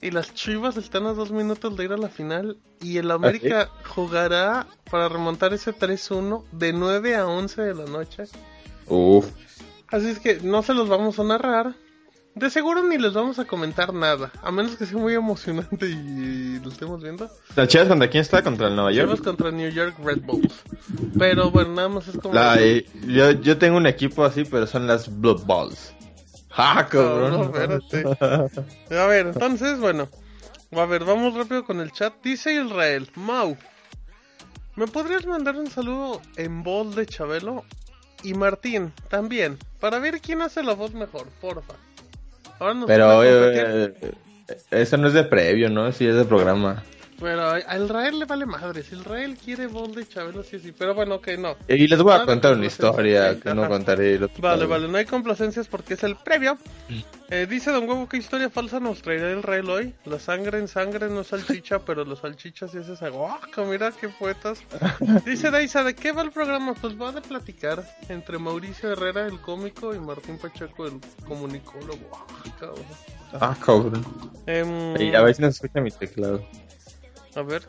y 0.00 0.10
las 0.10 0.32
Chivas 0.34 0.76
están 0.76 1.06
a 1.06 1.12
dos 1.12 1.30
minutos 1.30 1.76
de 1.76 1.84
ir 1.84 1.92
a 1.92 1.96
la 1.96 2.08
final 2.08 2.58
y 2.80 2.98
el 2.98 3.10
América 3.10 3.68
jugará 3.84 4.66
para 4.90 5.08
remontar 5.08 5.52
ese 5.52 5.72
3-1 5.74 6.44
de 6.52 6.72
9 6.72 7.16
a 7.16 7.26
11 7.26 7.62
de 7.62 7.74
la 7.74 7.84
noche. 7.84 8.24
Uf. 8.86 9.26
Así 9.88 10.08
es 10.08 10.18
que 10.18 10.40
no 10.40 10.62
se 10.62 10.74
los 10.74 10.88
vamos 10.88 11.18
a 11.18 11.24
narrar. 11.24 11.74
De 12.38 12.50
seguro 12.50 12.84
ni 12.84 12.98
les 12.98 13.14
vamos 13.14 13.40
a 13.40 13.44
comentar 13.44 13.92
nada, 13.92 14.30
a 14.42 14.52
menos 14.52 14.76
que 14.76 14.86
sea 14.86 14.96
muy 14.96 15.12
emocionante 15.12 15.86
y 15.86 16.60
lo 16.62 16.70
estemos 16.70 17.02
viendo. 17.02 17.28
¿La 17.56 17.66
Chivas 17.66 17.88
contra 17.88 18.08
quién 18.08 18.20
está? 18.20 18.44
¿Contra 18.44 18.68
el 18.68 18.76
Nueva 18.76 18.92
Chivas 18.92 19.08
York? 19.08 19.24
contra 19.24 19.50
New 19.50 19.68
York 19.70 19.96
Red 20.04 20.20
Bulls. 20.22 20.54
Pero 21.18 21.50
bueno, 21.50 21.74
nada 21.74 21.88
más 21.88 22.06
es 22.06 22.16
como... 22.16 22.34
La, 22.34 22.56
eh, 22.60 22.86
yo, 23.08 23.32
yo 23.32 23.58
tengo 23.58 23.76
un 23.76 23.88
equipo 23.88 24.24
así, 24.24 24.44
pero 24.44 24.68
son 24.68 24.86
las 24.86 25.20
Blood 25.20 25.46
Balls. 25.46 25.92
¡Ah, 26.56 26.86
cabrón! 26.88 27.32
No, 27.32 27.38
no, 27.38 27.44
espérate. 27.44 28.94
A 28.96 29.06
ver, 29.06 29.26
entonces, 29.26 29.80
bueno. 29.80 30.08
A 30.70 30.84
ver, 30.84 31.04
vamos 31.04 31.34
rápido 31.34 31.64
con 31.64 31.80
el 31.80 31.90
chat. 31.90 32.14
Dice 32.22 32.54
Israel, 32.54 33.10
Mau, 33.16 33.56
¿me 34.76 34.86
podrías 34.86 35.26
mandar 35.26 35.56
un 35.56 35.70
saludo 35.70 36.22
en 36.36 36.62
voz 36.62 36.94
de 36.94 37.04
Chabelo? 37.04 37.64
Y 38.22 38.34
Martín, 38.34 38.92
también, 39.08 39.58
para 39.80 39.98
ver 39.98 40.20
quién 40.20 40.42
hace 40.42 40.62
la 40.62 40.74
voz 40.74 40.94
mejor, 40.94 41.26
porfa. 41.40 41.74
Ahora 42.58 42.74
nos 42.74 42.86
Pero 42.86 43.24
eh, 43.24 43.94
eh, 44.00 44.14
eso 44.70 44.96
no 44.96 45.08
es 45.08 45.14
de 45.14 45.24
previo, 45.24 45.70
¿no? 45.70 45.92
Sí 45.92 46.06
es 46.06 46.16
de 46.16 46.24
programa. 46.24 46.82
Pero 47.20 47.50
a 47.50 47.76
Israel 47.76 48.18
le 48.20 48.24
vale 48.26 48.46
madre. 48.46 48.82
Si 48.82 48.94
Israel 48.94 49.36
quiere 49.42 49.66
voz 49.66 49.94
de 49.94 50.06
Chabelo, 50.06 50.42
sí, 50.44 50.60
sí. 50.60 50.72
Pero 50.72 50.94
bueno, 50.94 51.20
que 51.20 51.36
no. 51.36 51.56
Y 51.66 51.88
les 51.88 52.00
voy 52.00 52.12
a 52.12 52.24
contar 52.24 52.54
una 52.54 52.66
historia 52.66 53.38
que 53.40 53.52
no 53.54 53.62
ajá. 53.62 53.70
contaré 53.70 54.14
el 54.14 54.24
otro 54.24 54.40
Vale, 54.40 54.66
vale, 54.66 54.88
no 54.88 54.98
hay 54.98 55.04
complacencias 55.04 55.66
porque 55.66 55.94
es 55.94 56.04
el 56.04 56.14
previo. 56.16 56.58
Eh, 57.30 57.46
dice 57.48 57.72
Don 57.72 57.88
Huevo, 57.88 58.08
¿qué 58.08 58.18
historia 58.18 58.48
falsa 58.48 58.78
nos 58.78 59.02
traerá 59.02 59.30
el 59.32 59.42
rey 59.42 59.66
hoy? 59.68 59.94
La 60.04 60.18
sangre 60.20 60.58
en 60.58 60.68
sangre 60.68 61.08
no 61.08 61.20
es 61.20 61.26
salchicha, 61.26 61.78
pero 61.84 62.04
los 62.04 62.20
salchichas 62.20 62.70
sí 62.70 62.78
es 62.78 62.88
esa 62.88 63.08
guaca, 63.08 63.64
mira 63.64 63.92
qué 63.92 64.08
poetas. 64.08 64.60
Dice 65.26 65.50
Daisa, 65.50 65.82
¿de 65.82 65.94
qué 65.94 66.12
va 66.12 66.22
el 66.22 66.30
programa? 66.30 66.74
Pues 66.74 67.00
va 67.00 67.12
de 67.12 67.20
platicar 67.20 67.84
entre 68.08 68.38
Mauricio 68.38 68.92
Herrera, 68.92 69.26
el 69.26 69.40
cómico, 69.40 69.94
y 69.94 69.98
Martín 69.98 70.38
Pacheco, 70.38 70.86
el 70.86 71.00
comunicólogo. 71.26 72.08
Ah, 72.12 72.54
cabrón. 72.58 72.86
Ah, 73.40 73.56
cabrón. 73.64 74.96
Y 74.98 75.14
a 75.14 75.20
ver 75.20 75.34
si 75.34 75.42
nos 75.42 75.56
escucha 75.56 75.80
mi 75.80 75.90
teclado. 75.90 76.42
A 77.38 77.42
ver. 77.42 77.68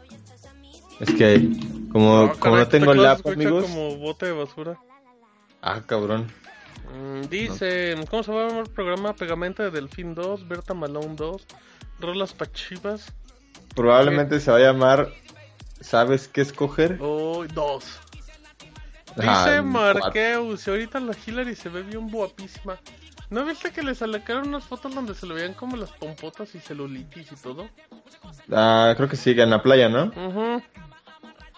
Es 0.99 1.13
que 1.13 1.49
como, 1.91 2.23
Ah, 2.23 2.29
como 2.39 2.39
caray, 2.39 2.59
no 2.59 2.67
tengo 2.67 2.93
se 2.93 3.11
escucha 3.11 3.33
amigos. 3.33 3.63
como 3.65 3.95
bote 3.97 4.25
de 4.25 4.31
basura. 4.33 4.79
Ah, 5.61 5.81
cabrón. 5.85 6.31
Mm, 6.93 7.21
Dice, 7.29 7.95
¿cómo 8.09 8.23
se 8.23 8.31
va 8.31 8.45
a 8.45 8.47
llamar 8.47 8.65
el 8.65 8.71
programa? 8.71 9.13
Pegamento 9.15 9.63
de 9.63 9.71
Delfín 9.71 10.15
2, 10.15 10.47
Berta 10.47 10.73
Malone 10.73 11.15
2, 11.15 11.45
Rolas 11.99 12.33
Pachivas, 12.33 13.13
Probablemente 13.75 14.39
se 14.39 14.49
va 14.51 14.57
a 14.57 14.61
llamar 14.61 15.09
¿Sabes 15.79 16.27
qué 16.27 16.41
escoger? 16.41 16.97
oh, 16.99 17.45
2. 17.53 17.83
Dice 19.15 19.27
Ah, 19.29 19.61
Marqueus, 19.63 20.67
ahorita 20.67 20.99
la 20.99 21.15
Hillary 21.25 21.55
se 21.55 21.69
ve 21.69 21.83
bien 21.83 22.09
guapísima. 22.09 22.79
¿No 23.29 23.45
viste 23.45 23.71
que 23.71 23.83
le 23.83 23.93
sacaron 23.93 24.48
unas 24.48 24.63
fotos 24.63 24.93
donde 24.93 25.13
se 25.13 25.27
le 25.27 25.36
veían 25.36 25.53
como 25.53 25.77
las 25.77 25.91
pompotas 25.91 26.55
y 26.55 26.59
celulitis 26.59 27.31
y 27.31 27.36
todo? 27.36 27.69
Ah, 28.51 28.93
creo 28.98 29.07
que 29.07 29.15
sí, 29.15 29.31
en 29.31 29.51
la 29.51 29.62
playa, 29.62 29.88
¿no? 29.88 30.05
Ujú. 30.05 30.62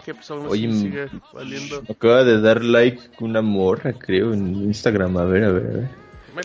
Que 0.04 0.14
pues 0.14 0.30
aún 0.32 0.48
Oye, 0.48 0.72
sigue 0.74 1.10
valiendo. 1.32 1.82
Me 1.84 1.94
acaba 1.94 2.24
de 2.24 2.42
dar 2.42 2.64
like 2.64 3.02
una 3.20 3.42
morra, 3.42 3.94
creo, 3.94 4.34
en 4.34 4.56
Instagram. 4.64 5.16
A 5.18 5.26
ver, 5.26 5.44
a 5.46 5.52
ver, 5.52 5.66
a 5.66 5.70
ver. 5.78 5.90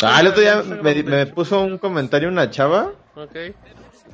Ah, 0.02 0.20
el 0.20 0.28
otro 0.28 0.40
día 0.40 0.62
me, 0.62 1.02
me 1.02 1.26
puso 1.26 1.60
un 1.60 1.78
comentario 1.78 2.28
una 2.28 2.50
chava. 2.50 2.92
Ok. 3.14 3.34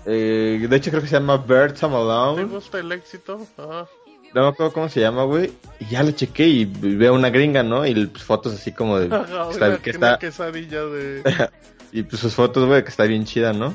eh, 0.07 0.67
de 0.69 0.77
hecho, 0.77 0.91
creo 0.91 1.03
que 1.03 1.09
se 1.09 1.17
llama 1.19 1.37
Bird 1.39 1.77
Some 1.77 1.97
¿Te 2.37 2.45
gusta 2.45 2.79
el 2.79 2.93
éxito? 2.93 3.47
Ajá. 3.59 3.87
No 4.35 4.43
me 4.43 4.49
acuerdo 4.49 4.73
cómo 4.73 4.89
se 4.89 5.01
llama, 5.01 5.25
güey. 5.25 5.53
Y 5.79 5.87
ya 5.87 6.03
lo 6.03 6.11
chequé 6.13 6.47
y 6.49 6.65
veo 6.65 7.15
una 7.15 7.31
gringa, 7.31 7.63
¿no? 7.63 7.87
Y 7.87 8.07
pues, 8.07 8.25
fotos 8.25 8.55
así 8.55 8.73
como 8.73 8.99
de. 8.99 9.07
Ajá, 9.15 9.49
que 9.51 9.57
una- 9.57 9.79
que 9.79 9.91
está, 9.91 10.19
quesadilla 10.19 10.85
de... 10.85 11.23
y 11.93 12.03
pues 12.03 12.21
sus 12.21 12.35
fotos, 12.35 12.67
güey, 12.67 12.83
que 12.83 12.89
está 12.91 13.05
bien 13.05 13.25
chida, 13.25 13.53
¿no? 13.53 13.75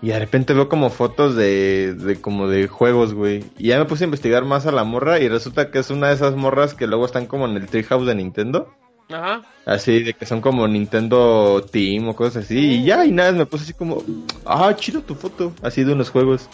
Y 0.00 0.08
de 0.08 0.18
repente 0.18 0.52
veo 0.52 0.68
como 0.68 0.90
fotos 0.90 1.36
de, 1.36 1.94
de 1.94 2.20
como 2.20 2.48
de 2.48 2.66
juegos, 2.66 3.14
güey. 3.14 3.44
Y 3.56 3.68
ya 3.68 3.78
me 3.78 3.84
puse 3.84 4.02
a 4.02 4.06
investigar 4.06 4.44
más 4.44 4.66
a 4.66 4.72
la 4.72 4.82
morra 4.82 5.20
y 5.20 5.28
resulta 5.28 5.70
que 5.70 5.78
es 5.78 5.90
una 5.90 6.08
de 6.08 6.14
esas 6.14 6.34
morras 6.34 6.74
que 6.74 6.88
luego 6.88 7.06
están 7.06 7.26
como 7.26 7.46
en 7.46 7.56
el 7.56 7.68
Treehouse 7.68 8.06
de 8.06 8.16
Nintendo. 8.16 8.68
Ajá. 9.12 9.42
Así 9.64 10.02
de 10.02 10.14
que 10.14 10.26
son 10.26 10.40
como 10.40 10.66
Nintendo 10.66 11.64
Team 11.70 12.08
o 12.08 12.16
cosas 12.16 12.46
así. 12.46 12.58
Y 12.58 12.84
ya, 12.84 13.04
y 13.06 13.12
nada, 13.12 13.30
me 13.30 13.46
puse 13.46 13.62
así 13.62 13.74
como, 13.74 14.02
ah, 14.44 14.74
chido 14.74 15.02
tu 15.02 15.14
foto. 15.14 15.52
Así 15.62 15.84
de 15.84 15.92
unos 15.92 16.10
juegos. 16.10 16.48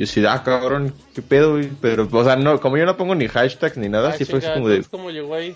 Yo 0.00 0.06
sí, 0.06 0.24
ah, 0.26 0.42
cabrón, 0.42 0.94
qué 1.14 1.20
pedo, 1.20 1.50
güey. 1.52 1.68
Pero, 1.82 2.08
o 2.10 2.24
sea, 2.24 2.34
no, 2.34 2.58
como 2.58 2.78
yo 2.78 2.86
no 2.86 2.96
pongo 2.96 3.14
ni 3.14 3.28
hashtags 3.28 3.76
ni 3.76 3.90
nada, 3.90 4.08
Ah, 4.08 4.16
sí 4.16 4.24
fue 4.24 4.40
como 4.40 4.66
de, 4.66 4.82
¿cómo 4.84 5.10
llegó 5.10 5.34
ahí? 5.34 5.54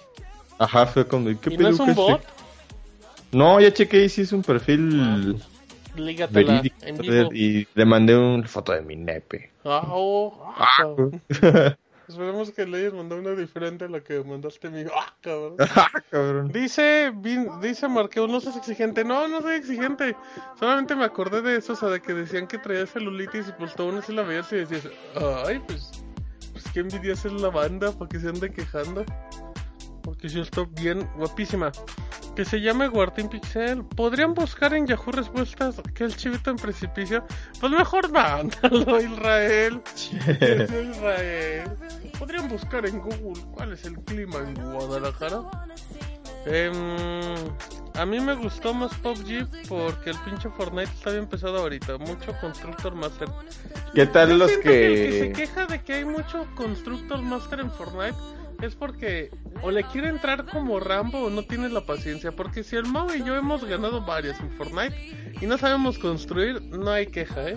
ajá, 0.58 0.84
fue 0.84 1.08
como 1.08 1.30
de, 1.30 1.38
¿qué 1.38 1.54
¿Y 1.54 1.56
pedo? 1.56 1.70
no 1.70 1.74
es 1.74 1.80
un 1.80 1.94
bot? 1.94 2.20
No, 3.32 3.58
ya 3.58 3.72
chequé 3.72 4.04
y 4.04 4.10
sí 4.10 4.20
es 4.20 4.32
un 4.32 4.42
perfil 4.42 5.40
verídico. 6.30 6.76
en 6.82 6.98
vivo. 6.98 7.30
Y 7.32 7.66
le 7.74 7.84
mandé 7.86 8.18
una 8.18 8.46
foto 8.46 8.72
de 8.72 8.82
mi 8.82 8.96
nepe. 8.96 9.50
Ah, 9.64 9.82
oh, 9.88 10.52
ah, 10.58 10.68
Ah. 11.40 11.74
Esperemos 12.08 12.50
que 12.52 12.66
le 12.66 12.78
hayas 12.78 12.92
mandado 12.92 13.20
una 13.20 13.30
diferente 13.32 13.84
a 13.87 13.88
la 13.88 14.00
que 14.00 14.23
mandaste 14.23 14.66
a 14.66 14.70
mí. 14.70 14.84
Ah, 14.94 15.14
cabrón. 15.20 15.56
Ah, 15.76 15.90
cabrón. 16.11 16.49
Dice, 16.52 17.11
Vin- 17.14 17.61
dice 17.61 17.88
Marqueo, 17.88 18.26
no 18.26 18.40
seas 18.40 18.56
exigente. 18.56 19.04
No, 19.04 19.26
no 19.28 19.40
soy 19.40 19.54
exigente. 19.56 20.14
Solamente 20.58 20.94
me 20.94 21.04
acordé 21.04 21.40
de 21.42 21.56
eso, 21.56 21.73
o 21.73 21.76
sea, 21.76 21.88
de 21.88 22.00
que 22.00 22.12
decían 22.14 22.46
que 22.46 22.58
traía 22.58 22.87
celulitis 22.87 23.49
y 23.49 23.52
pues 23.52 23.75
tú 23.75 23.84
aún 23.84 23.99
así 23.99 24.12
la 24.12 24.23
veías 24.23 24.52
y 24.52 24.56
decías, 24.56 24.88
ay, 25.46 25.61
pues, 25.66 26.04
pues 26.52 26.64
qué 26.73 26.80
envidia 26.80 27.12
es 27.14 27.25
la 27.25 27.49
banda 27.49 27.90
para 27.92 28.08
que 28.08 28.20
se 28.20 28.28
ande 28.28 28.50
quejando. 28.52 29.04
Porque 30.04 30.28
yo 30.28 30.42
estoy 30.42 30.66
bien 30.66 31.08
guapísima. 31.16 31.73
Que 32.37 32.44
se 32.44 32.61
llame 32.61 32.88
Guartín 32.88 33.28
Pixel. 33.28 33.84
¿Podrían 33.84 34.34
buscar 34.34 34.75
en 34.75 34.87
Yahoo 34.87 35.12
respuestas 35.12 35.80
que 35.94 36.04
el 36.04 36.14
chivito 36.14 36.50
en 36.50 36.56
precipicio? 36.56 37.25
Pues 37.58 37.73
mejor 37.73 38.11
mándalo, 38.12 39.00
Israel. 39.00 39.80
Israel. 39.96 41.70
Podrían 42.18 42.49
buscar 42.49 42.87
en 42.87 43.00
Google 43.00 43.42
cuál 43.52 43.73
es 43.73 43.84
el 43.84 43.94
clima 44.00 44.40
en 44.40 44.54
Guadalajara. 44.54 45.42
Em, 46.46 47.34
a 47.94 48.04
mí 48.04 48.20
me 48.20 48.34
gustó 48.34 48.75
más 48.75 48.94
PUBG 48.96 49.68
porque 49.68 50.11
el 50.11 50.18
pinche 50.18 50.50
Fortnite 50.50 50.90
está 50.92 51.12
bien 51.12 51.26
pesado 51.26 51.58
ahorita. 51.58 51.96
Mucho 51.96 52.34
Constructor 52.40 52.94
Master. 52.94 53.28
¿Qué 53.94 54.06
tal 54.06 54.30
Yo 54.30 54.37
los 54.37 54.50
que 54.50 54.61
que 54.61 55.12
se 55.12 55.26
que... 55.28 55.32
queja 55.32 55.66
de 55.66 55.82
que 55.82 55.94
hay 55.94 56.04
mucho 56.04 56.46
Constructor 56.56 57.23
Master 57.23 57.61
en 57.61 57.70
Fortnite 57.70 58.16
es 58.62 58.75
porque 58.75 59.30
o 59.62 59.70
le 59.70 59.84
quiere 59.84 60.08
entrar 60.08 60.44
como 60.46 60.80
Rambo 60.80 61.25
o 61.25 61.30
no 61.30 61.42
tiene 61.42 61.68
la 61.68 61.82
paciencia. 61.82 62.32
Porque 62.32 62.62
si 62.62 62.76
el 62.76 62.87
Mau 62.87 63.08
y 63.12 63.23
yo 63.25 63.37
hemos 63.37 63.64
ganado 63.64 64.00
varias 64.04 64.40
en 64.40 64.50
Fortnite 64.52 65.32
y 65.40 65.46
no 65.46 65.58
sabemos 65.58 65.99
construir, 65.99 66.61
no 66.62 66.90
hay 66.90 67.06
queja, 67.06 67.49
¿eh? 67.49 67.56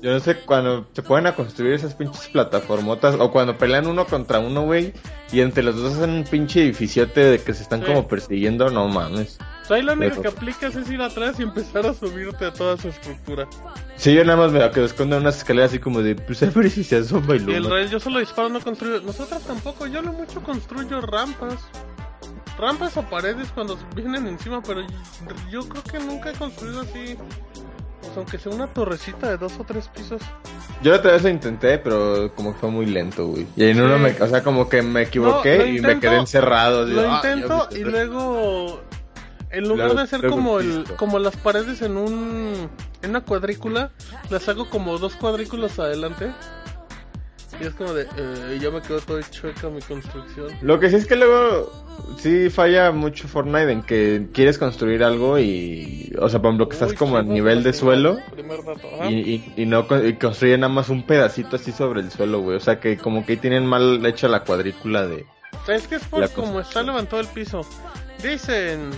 Yo 0.00 0.12
no 0.12 0.20
sé, 0.20 0.36
cuando 0.36 0.86
se 0.92 1.02
ponen 1.02 1.26
a 1.26 1.34
construir 1.34 1.72
esas 1.72 1.94
pinches 1.94 2.28
plataformotas, 2.28 3.16
o 3.18 3.32
cuando 3.32 3.58
pelean 3.58 3.86
uno 3.88 4.06
contra 4.06 4.38
uno, 4.38 4.62
güey, 4.62 4.92
y 5.32 5.40
entre 5.40 5.62
los 5.64 5.76
dos 5.76 5.96
hacen 5.96 6.10
un 6.10 6.24
pinche 6.24 6.62
edificiote 6.62 7.20
de 7.20 7.40
que 7.40 7.52
se 7.52 7.62
están 7.64 7.80
Sí. 7.80 7.86
como 7.86 8.06
persiguiendo, 8.06 8.70
no 8.70 8.86
mames. 8.88 9.38
Lo 9.68 9.76
único 9.92 9.98
Pero- 9.98 10.22
que 10.22 10.28
aplicas 10.28 10.74
es 10.76 10.90
ir 10.90 11.00
atrás 11.02 11.38
y 11.38 11.42
empezar 11.42 11.86
a 11.86 11.92
subirte 11.94 12.46
a 12.46 12.52
toda 12.52 12.76
su 12.76 12.88
estructura. 12.88 13.46
Sí, 13.96 14.14
yo 14.14 14.24
nada 14.24 14.38
más 14.38 14.52
me 14.52 14.70
quedo 14.70 14.84
escondo 14.86 15.16
en 15.16 15.22
unas 15.22 15.36
escaleras 15.38 15.70
así 15.70 15.78
como 15.78 16.00
de, 16.02 16.14
pues 16.14 16.42
a 16.42 16.46
ver 16.46 16.70
si 16.70 16.84
se 16.84 16.96
asoma 16.96 17.36
y 17.36 17.40
lo 17.40 17.52
el 17.54 17.64
rey, 17.70 17.88
yo 17.88 18.00
solo 18.00 18.18
disparo, 18.20 18.48
no 18.48 18.60
construyo. 18.60 19.00
Nosotros 19.02 19.42
tampoco, 19.42 19.86
yo 19.86 20.00
lo 20.02 20.12
mucho 20.12 20.42
construyo 20.42 21.00
rampas. 21.00 21.56
Rampas 22.58 22.96
o 22.96 23.02
paredes 23.02 23.48
cuando 23.54 23.78
vienen 23.94 24.26
encima, 24.26 24.60
pero 24.62 24.80
yo, 25.50 25.60
creo 25.68 25.82
que 25.84 25.98
nunca 26.00 26.30
he 26.30 26.34
construido 26.34 26.80
así. 26.80 27.16
Pues 28.00 28.16
aunque 28.16 28.38
sea 28.38 28.52
una 28.52 28.66
torrecita 28.68 29.28
de 29.30 29.36
dos 29.36 29.52
o 29.58 29.64
tres 29.64 29.88
pisos. 29.88 30.22
Yo 30.82 30.92
la 30.92 30.98
otra 30.98 31.12
vez 31.12 31.22
lo 31.24 31.28
intenté, 31.28 31.78
pero 31.78 32.32
como 32.34 32.52
que 32.54 32.58
fue 32.60 32.70
muy 32.70 32.86
lento, 32.86 33.26
güey. 33.26 33.46
Y 33.56 33.64
en 33.64 33.76
Sí. 33.76 33.80
uno 33.82 33.98
me, 33.98 34.10
o 34.12 34.26
sea, 34.26 34.42
como 34.42 34.68
que 34.68 34.82
me 34.82 35.02
equivoqué 35.02 35.58
No, 35.58 35.66
y 35.66 35.80
me 35.80 36.00
quedé 36.00 36.16
encerrado. 36.16 36.84
así, 36.84 36.92
Lo 36.92 37.10
ah, 37.12 37.16
intento 37.22 37.68
y 37.72 37.80
luego. 37.80 38.80
En 39.50 39.68
lugar 39.68 39.94
de 39.94 40.02
hacer 40.02 40.26
como 40.26 40.60
el, 40.60 40.84
como 40.96 41.18
las 41.18 41.36
paredes 41.36 41.82
en 41.82 41.96
un 41.96 42.68
en 43.02 43.10
una 43.10 43.20
cuadrícula, 43.22 43.90
las 44.30 44.48
hago 44.48 44.68
como 44.68 44.98
dos 44.98 45.14
cuadrículas 45.14 45.78
adelante. 45.78 46.30
Y 47.60 47.66
es 47.66 47.74
como 47.74 47.92
de, 47.92 48.06
eh, 48.16 48.58
ya 48.60 48.70
me 48.70 48.80
quedo 48.80 49.00
todo 49.00 49.20
chueca 49.20 49.68
mi 49.68 49.80
construcción. 49.80 50.46
Lo 50.62 50.78
que 50.78 50.90
sí 50.90 50.96
es 50.96 51.06
que 51.06 51.16
luego 51.16 51.72
sí 52.18 52.50
falla 52.50 52.92
mucho 52.92 53.26
Fortnite 53.26 53.72
en 53.72 53.82
que 53.82 54.28
quieres 54.32 54.58
construir 54.58 55.02
algo 55.02 55.40
y, 55.40 56.14
o 56.20 56.28
sea, 56.28 56.40
por 56.40 56.50
ejemplo, 56.50 56.68
que 56.68 56.74
estás 56.74 56.90
Uy, 56.90 56.96
como 56.96 57.16
a 57.16 57.22
nivel 57.22 57.64
de 57.64 57.72
suelo 57.72 58.18
y, 59.08 59.14
y, 59.14 59.52
y 59.56 59.66
no 59.66 59.86
y 60.06 60.12
construye 60.14 60.56
nada 60.56 60.72
más 60.72 60.88
un 60.88 61.04
pedacito 61.04 61.56
así 61.56 61.72
sobre 61.72 62.00
el 62.00 62.12
suelo, 62.12 62.40
güey. 62.42 62.56
O 62.56 62.60
sea, 62.60 62.78
que 62.78 62.96
como 62.96 63.26
que 63.26 63.32
ahí 63.32 63.38
tienen 63.38 63.66
mal 63.66 64.04
hecha 64.06 64.28
la 64.28 64.44
cuadrícula 64.44 65.06
de... 65.06 65.26
Es 65.66 65.88
que 65.88 65.96
es 65.96 66.04
por 66.04 66.30
como 66.30 66.60
está 66.60 66.82
levantado 66.82 67.20
el 67.20 67.28
piso. 67.28 67.62
Dicen. 68.22 68.90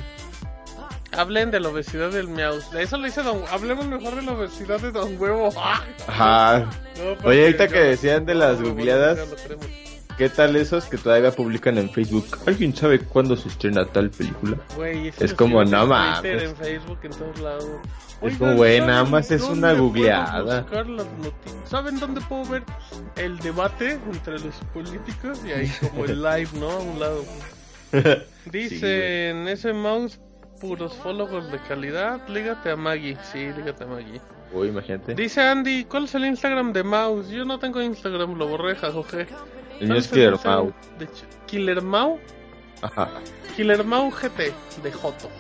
Hablen 1.13 1.51
de 1.51 1.61
la 1.61 1.69
obesidad 1.69 2.11
del 2.11 2.29
miau. 2.29 2.59
De 2.73 2.83
eso 2.83 2.97
le 2.97 3.07
dice 3.07 3.23
Don. 3.23 3.43
Hablemos 3.51 3.87
mejor 3.87 4.15
de 4.15 4.23
la 4.23 4.33
obesidad 4.33 4.81
de 4.81 4.93
Don 4.93 5.21
Huevo. 5.21 5.51
Ajá. 6.07 6.71
No, 6.97 7.29
Oye, 7.29 7.45
ahorita 7.47 7.69
que 7.69 7.79
decían 7.79 8.25
de 8.27 8.35
las 8.35 8.61
googleadas, 8.63 9.19
lo. 9.19 9.59
¿qué 10.17 10.29
tal 10.29 10.55
esos 10.55 10.85
que 10.85 10.99
todavía 10.99 11.31
publican 11.31 11.79
en 11.79 11.91
Facebook? 11.91 12.39
¿Alguien 12.47 12.77
sabe 12.77 13.01
cuándo 13.01 13.37
se 13.37 13.49
estrena 13.49 13.87
tal 13.87 14.11
película? 14.11 14.59
Eso 14.79 15.25
Es 15.25 15.31
lo 15.31 15.37
como, 15.39 15.65
no 15.65 15.87
mames. 15.87 16.43
En 16.43 16.57
Facebook, 16.57 16.99
en 17.03 17.11
todos 17.11 17.41
lados. 17.41 17.65
Es 18.23 18.37
como, 18.37 18.55
güey, 18.55 18.81
nada 18.81 18.97
¿saben 18.97 19.11
más 19.11 19.31
es 19.31 19.43
una 19.43 19.73
googleada. 19.73 20.67
¿Saben 21.65 21.99
dónde 21.99 22.21
puedo 22.21 22.45
ver 22.45 22.63
el 23.17 23.39
debate 23.39 23.99
entre 24.13 24.39
los 24.39 24.55
políticos? 24.75 25.41
Y 25.47 25.53
ahí 25.53 25.73
como 25.81 26.05
el 26.05 26.23
live, 26.23 26.51
¿no? 26.55 26.71
A 26.71 26.79
un 26.81 27.01
lado. 27.01 27.25
Dicen, 28.45 29.49
ese 29.49 29.73
mouse, 29.73 30.21
puros 30.61 30.95
followers 30.97 31.51
de 31.51 31.59
calidad, 31.61 32.21
lígate 32.29 32.71
a 32.71 32.77
Maggie. 32.77 33.17
Sí, 33.33 33.39
lígate 33.57 33.85
a 33.85 33.87
Maggie. 33.87 34.21
Uy, 34.53 34.69
imagínate. 34.69 35.15
Dice 35.15 35.41
Andy, 35.41 35.85
¿cuál 35.85 36.05
es 36.05 36.15
el 36.15 36.25
Instagram 36.27 36.73
de 36.73 36.83
Mouse? 36.83 37.29
Yo 37.29 37.45
no 37.45 37.59
tengo 37.59 37.81
Instagram, 37.81 38.35
lo 38.35 38.47
borré, 38.49 38.75
jajoje. 38.77 39.27
El 39.81 39.89
mío 39.89 39.97
es 39.97 40.09
¿Cuál 40.09 40.21
el 40.21 40.33
Killer 40.39 40.45
Mau. 40.45 40.73
de 40.99 41.09
Killer 41.47 41.83
Mau, 41.83 42.19
Ajá. 42.83 43.09
Killer 43.57 43.85
Mau 43.85 44.11
GT, 44.11 44.53
de 44.83 44.93
Joto. 44.93 45.31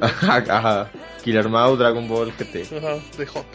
Ajá, 0.00 0.36
ajá. 0.48 0.90
Killer 1.22 1.48
Mau, 1.48 1.76
Dragon 1.76 2.08
Ball 2.08 2.32
GT. 2.32 2.76
Ajá, 2.78 2.96
de 3.16 3.26
Joto. 3.26 3.46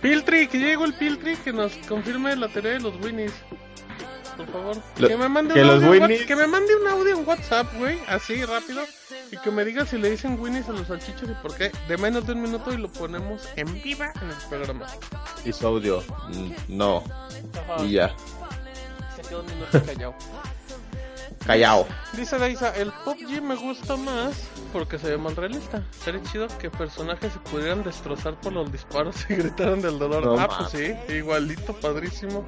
Piltri, 0.00 0.46
que 0.46 0.58
llegó 0.58 0.84
el 0.84 0.92
Piltri, 0.94 1.36
que 1.36 1.52
nos 1.52 1.72
confirme 1.88 2.36
la 2.36 2.48
teoría 2.48 2.72
de 2.72 2.80
los 2.80 2.94
Winnies. 3.02 3.32
Por 4.36 4.46
favor. 4.48 4.76
Lo- 4.98 5.08
que 5.08 5.16
me 5.16 5.28
mande 5.28 5.54
que 5.54 5.60
un 5.62 5.66
los 5.66 5.82
audio 5.82 5.90
Winnies- 6.06 6.26
que 6.26 6.36
me 6.36 6.46
mande 6.46 6.74
un 6.76 6.86
audio 6.88 7.18
en 7.18 7.26
WhatsApp, 7.26 7.72
güey, 7.78 7.98
así 8.08 8.44
rápido. 8.44 8.82
Y 9.32 9.38
que 9.38 9.50
me 9.50 9.64
diga 9.64 9.86
si 9.86 9.96
le 9.98 10.10
dicen 10.10 10.38
Winnies 10.38 10.68
a 10.68 10.72
los 10.72 10.86
salchichos 10.88 11.28
y 11.28 11.32
por 11.42 11.54
qué. 11.56 11.72
De 11.88 11.96
menos 11.96 12.26
de 12.26 12.32
un 12.34 12.42
minuto 12.42 12.72
y 12.72 12.76
lo 12.76 12.88
ponemos 12.92 13.48
en 13.56 13.82
viva 13.82 14.12
en 14.20 14.28
el 14.28 14.36
programa. 14.48 14.86
Y 15.44 15.52
su 15.52 15.66
audio. 15.66 16.02
No. 16.68 17.02
Ajá. 17.70 17.82
Y 17.84 17.92
ya. 17.92 18.14
Se 19.16 19.22
quedó 19.22 19.40
un 19.40 19.46
minuto 19.46 19.82
callado. 19.84 20.14
Callao. 21.46 21.86
Dice 22.12 22.38
Daisa, 22.38 22.70
el 22.76 22.92
PUBG 23.04 23.40
me 23.40 23.54
gusta 23.54 23.96
más 23.96 24.34
porque 24.78 24.98
se 24.98 25.08
ve 25.10 25.16
más 25.16 25.34
realista. 25.36 25.82
Sería 25.90 26.22
chido 26.24 26.46
que 26.60 26.70
personajes 26.70 27.32
se 27.32 27.38
pudieran 27.50 27.82
destrozar 27.82 28.34
por 28.40 28.52
los 28.52 28.70
disparos 28.70 29.24
y 29.30 29.34
gritaran 29.36 29.80
del 29.80 29.98
dolor. 29.98 30.24
No 30.24 30.36
ah, 30.38 30.48
pues 30.48 30.70
sí, 30.70 30.94
igualito, 31.14 31.72
padrísimo. 31.74 32.46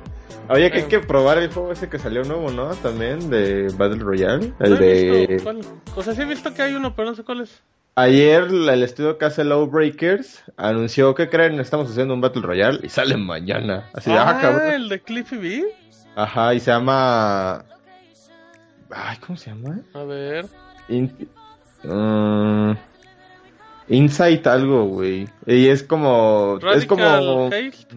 Oye, 0.51 0.71
que 0.71 0.79
hay 0.79 0.85
Eh. 0.85 0.88
que 0.88 1.01
probar 1.01 1.38
el 1.38 1.51
juego 1.51 1.73
ese 1.73 1.88
que 1.88 1.99
salió 1.99 2.23
nuevo, 2.25 2.51
¿no? 2.51 2.75
También 2.77 3.31
de 3.31 3.69
Battle 3.77 4.01
Royale. 4.03 4.53
No 4.59 4.67
El 4.67 4.73
he 4.75 4.77
de. 4.79 5.27
visto 5.27 5.45
cuál. 5.45 5.61
O 5.97 6.03
sea, 6.03 6.14
sí 6.14 6.21
he 6.23 6.25
visto 6.27 6.53
que 6.53 6.62
hay 6.62 6.75
uno, 6.75 6.95
pero 6.95 7.09
no 7.11 7.14
sé 7.17 7.25
cuál 7.25 7.41
es. 7.41 7.62
Ayer 7.95 8.45
el 8.45 8.83
estudio 8.85 9.19
que 9.19 9.25
hace 9.25 9.43
Lowbreakers 9.43 10.45
anunció 10.57 11.14
que 11.14 11.29
creen 11.29 11.59
estamos 11.59 11.91
haciendo 11.91 12.14
un 12.14 12.21
Battle 12.21 12.43
Royale 12.43 12.79
y 12.83 12.88
sale 12.91 13.17
mañana. 13.17 13.88
Así 13.95 14.11
de, 14.11 14.17
ah, 14.19 14.37
ah, 14.37 14.41
cabrón. 14.41 14.71
el 14.73 14.88
de 14.88 15.01
Cliffy 15.01 15.37
B. 15.37 15.64
Ajá, 16.14 16.55
y 16.55 16.61
se 16.61 16.71
llama. 16.71 17.64
Ay, 18.91 19.17
¿cómo 19.27 19.37
se 19.37 19.51
llama? 19.51 19.81
A 19.95 20.05
ver. 20.05 20.47
In- 20.88 21.29
mm, 21.85 22.73
Insight 23.88 24.47
algo, 24.47 24.85
güey. 24.85 25.29
Y 25.47 25.69
es 25.69 25.83
como. 25.83 26.59
es 26.75 26.87
como. 26.87 27.47
Haste. 27.47 27.97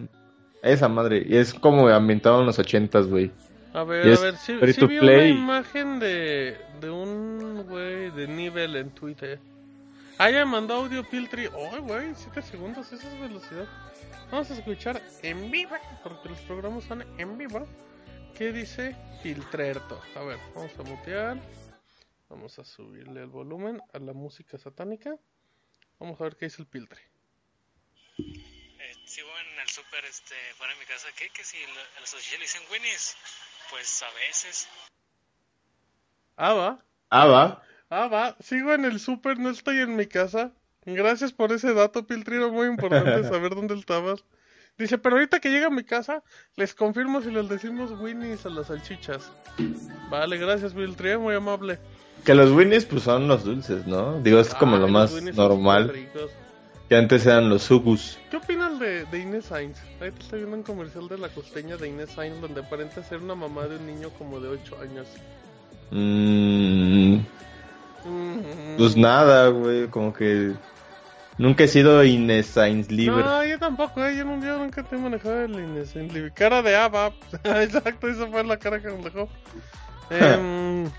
Esa 0.62 0.88
madre. 0.88 1.24
Y 1.26 1.36
es 1.36 1.52
como 1.52 1.88
ambientado 1.88 2.40
en 2.40 2.46
los 2.46 2.58
ochentas, 2.58 3.06
güey. 3.06 3.30
A 3.74 3.84
ver, 3.84 4.16
a 4.16 4.20
ver, 4.20 4.36
sí, 4.36 4.54
free 4.58 4.72
sí 4.72 4.80
to 4.80 4.86
vi 4.86 4.98
play. 4.98 5.32
una 5.32 5.40
imagen 5.40 5.98
de, 5.98 6.56
de 6.80 6.90
un 6.90 7.64
güey 7.68 8.10
de 8.10 8.28
nivel 8.28 8.76
en 8.76 8.90
Twitter. 8.90 9.40
Ah, 10.18 10.30
ya 10.30 10.44
mandó 10.44 10.74
audio 10.74 11.02
Piltri. 11.08 11.46
Oh, 11.46 11.80
güey, 11.82 12.12
7 12.14 12.42
segundos, 12.42 12.92
esa 12.92 13.08
es 13.08 13.20
velocidad. 13.20 13.66
Vamos 14.30 14.50
a 14.50 14.54
escuchar 14.54 15.00
en 15.22 15.50
vivo, 15.50 15.74
porque 16.02 16.28
los 16.28 16.38
programas 16.40 16.84
son 16.84 17.04
en 17.18 17.38
vivo. 17.38 17.66
¿Qué 18.34 18.52
dice 18.52 18.94
Filtrerto? 19.22 20.00
A 20.16 20.22
ver, 20.22 20.38
vamos 20.54 20.72
a 20.78 20.82
mutear. 20.82 21.38
Vamos 22.32 22.58
a 22.58 22.64
subirle 22.64 23.20
el 23.20 23.28
volumen 23.28 23.82
a 23.92 23.98
la 23.98 24.14
música 24.14 24.56
satánica. 24.56 25.14
Vamos 25.98 26.18
a 26.18 26.24
ver 26.24 26.36
qué 26.36 26.46
dice 26.46 26.62
el 26.62 26.66
Piltri. 26.66 27.02
Eh, 28.18 28.94
sigo 29.04 29.28
en 29.28 29.60
el 29.60 29.68
súper 29.68 30.02
este, 30.06 30.34
fuera 30.56 30.72
de 30.72 30.80
mi 30.80 30.86
casa. 30.86 31.08
¿Qué? 31.14 31.28
Que 31.28 31.44
si 31.44 31.58
a 31.58 32.00
los 32.00 32.08
salchichas 32.08 32.38
le 32.38 32.44
dicen 32.44 32.62
Winnie's, 32.72 33.16
pues 33.68 34.02
a 34.02 34.10
veces. 34.14 34.66
Ah, 36.36 36.54
va. 36.54 36.84
Ah, 37.10 37.26
va. 37.26 37.62
Ah, 37.90 38.08
va. 38.08 38.34
Sigo 38.40 38.72
en 38.72 38.86
el 38.86 38.98
súper, 38.98 39.38
no 39.38 39.50
estoy 39.50 39.80
en 39.80 39.94
mi 39.94 40.06
casa. 40.06 40.54
Gracias 40.86 41.34
por 41.34 41.52
ese 41.52 41.74
dato, 41.74 42.06
Piltri. 42.06 42.36
Era 42.36 42.48
muy 42.48 42.66
importante 42.66 43.24
saber 43.28 43.54
dónde 43.54 43.74
estabas. 43.74 44.24
Dice, 44.78 44.96
pero 44.96 45.16
ahorita 45.16 45.38
que 45.38 45.50
llega 45.50 45.66
a 45.66 45.70
mi 45.70 45.84
casa, 45.84 46.24
les 46.56 46.74
confirmo 46.74 47.20
si 47.20 47.30
les 47.30 47.46
decimos 47.50 47.92
Winnie's 48.00 48.46
a 48.46 48.48
las 48.48 48.68
salchichas. 48.68 49.30
Vale, 50.08 50.38
gracias, 50.38 50.72
Piltri. 50.72 51.18
Muy 51.18 51.34
amable. 51.34 51.78
Que 52.24 52.34
los 52.34 52.50
Winnies 52.52 52.84
pues 52.84 53.02
son 53.02 53.26
los 53.28 53.44
dulces, 53.44 53.86
¿no? 53.86 54.20
Digo, 54.20 54.38
es 54.38 54.54
como 54.54 54.76
Ah, 54.76 54.80
lo 54.80 54.88
más 54.88 55.12
normal. 55.34 55.92
Que 56.88 56.96
antes 56.96 57.24
eran 57.26 57.48
los 57.48 57.62
Sugus. 57.62 58.18
¿Qué 58.30 58.36
opinas 58.36 58.78
de, 58.78 59.04
de 59.06 59.18
Inés 59.18 59.46
Sainz? 59.46 59.78
Ahorita 59.98 60.18
estoy 60.20 60.38
viendo 60.40 60.56
un 60.58 60.62
comercial 60.62 61.08
de 61.08 61.18
la 61.18 61.28
costeña 61.28 61.76
de 61.76 61.88
Inés 61.88 62.10
Sainz 62.10 62.40
donde 62.40 62.60
aparenta 62.60 63.02
ser 63.02 63.18
una 63.22 63.34
mamá 63.34 63.62
de 63.66 63.76
un 63.76 63.86
niño 63.86 64.10
como 64.18 64.38
de 64.40 64.48
8 64.48 64.76
años. 64.82 65.06
Mm, 65.90 67.16
Mm. 68.04 68.76
pues 68.78 68.96
nada, 68.96 69.48
güey. 69.48 69.86
Como 69.88 70.12
que 70.12 70.52
nunca 71.38 71.64
he 71.64 71.68
sido 71.68 72.02
Inés 72.04 72.46
Sainz 72.46 72.90
libre. 72.90 73.22
No, 73.22 73.44
yo 73.44 73.58
tampoco, 73.58 74.04
eh, 74.04 74.16
yo, 74.16 74.24
no- 74.24 74.44
yo 74.44 74.58
nunca 74.58 74.82
te 74.82 74.96
he 74.96 74.98
manejado 74.98 75.42
el 75.44 75.52
Inés 75.52 75.94
en 75.96 76.12
Libre. 76.12 76.30
Cara 76.32 76.62
de 76.62 76.74
Ava. 76.76 77.12
Exacto, 77.44 78.08
esa 78.08 78.26
fue 78.26 78.44
la 78.44 78.56
cara 78.58 78.80
que 78.80 78.88
nos 78.88 79.04
dejó. 79.04 79.28
Em, 80.10 80.90